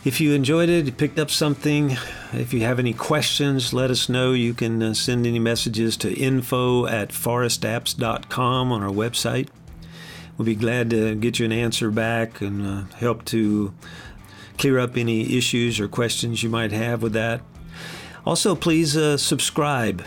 if 0.04 0.20
you 0.20 0.32
enjoyed 0.32 0.68
it, 0.68 0.84
you 0.86 0.92
picked 0.92 1.18
up 1.18 1.30
something, 1.30 1.96
if 2.32 2.52
you 2.52 2.60
have 2.60 2.78
any 2.78 2.92
questions, 2.92 3.72
let 3.72 3.90
us 3.90 4.08
know. 4.08 4.32
You 4.32 4.52
can 4.52 4.82
uh, 4.82 4.94
send 4.94 5.26
any 5.26 5.38
messages 5.38 5.96
to 5.98 6.12
info 6.12 6.86
at 6.86 7.08
forestapps.com 7.08 8.72
on 8.72 8.82
our 8.82 8.90
website. 8.90 9.48
We'll 10.36 10.46
be 10.46 10.56
glad 10.56 10.90
to 10.90 11.14
get 11.14 11.38
you 11.38 11.46
an 11.46 11.52
answer 11.52 11.90
back 11.90 12.40
and 12.40 12.66
uh, 12.66 12.94
help 12.96 13.24
to 13.26 13.72
clear 14.58 14.78
up 14.78 14.96
any 14.96 15.36
issues 15.36 15.80
or 15.80 15.88
questions 15.88 16.42
you 16.42 16.50
might 16.50 16.72
have 16.72 17.02
with 17.02 17.12
that. 17.14 17.40
Also, 18.26 18.54
please 18.54 18.96
uh, 18.96 19.16
subscribe 19.16 20.04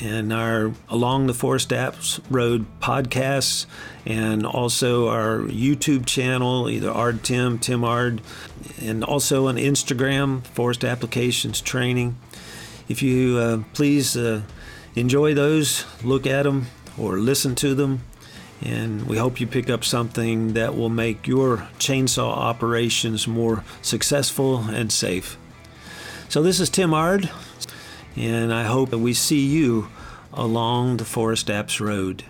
and 0.00 0.32
our 0.32 0.72
Along 0.88 1.26
the 1.26 1.34
Forest 1.34 1.70
Apps 1.70 2.20
Road 2.30 2.66
podcasts, 2.80 3.66
and 4.06 4.46
also 4.46 5.08
our 5.08 5.40
YouTube 5.40 6.06
channel, 6.06 6.68
either 6.68 6.90
Ard 6.90 7.24
Tim, 7.24 7.58
Tim 7.58 7.84
Ard, 7.84 8.20
and 8.80 9.02
also 9.02 9.48
on 9.48 9.56
Instagram, 9.56 10.44
Forest 10.46 10.84
Applications 10.84 11.60
Training. 11.60 12.16
If 12.88 13.02
you 13.02 13.38
uh, 13.38 13.62
please 13.74 14.16
uh, 14.16 14.42
enjoy 14.94 15.34
those, 15.34 15.84
look 16.02 16.26
at 16.26 16.44
them 16.44 16.66
or 16.96 17.18
listen 17.18 17.54
to 17.56 17.74
them, 17.74 18.02
and 18.62 19.06
we 19.06 19.18
hope 19.18 19.40
you 19.40 19.46
pick 19.46 19.68
up 19.68 19.84
something 19.84 20.54
that 20.54 20.76
will 20.76 20.88
make 20.88 21.26
your 21.26 21.68
chainsaw 21.78 22.30
operations 22.30 23.26
more 23.26 23.64
successful 23.82 24.58
and 24.58 24.92
safe. 24.92 25.36
So, 26.28 26.42
this 26.42 26.60
is 26.60 26.68
Tim 26.68 26.92
Ard 26.92 27.30
and 28.18 28.52
I 28.52 28.64
hope 28.64 28.90
that 28.90 28.98
we 28.98 29.14
see 29.14 29.46
you 29.46 29.88
along 30.32 30.96
the 30.96 31.04
Forest 31.04 31.46
Apps 31.46 31.80
Road. 31.80 32.24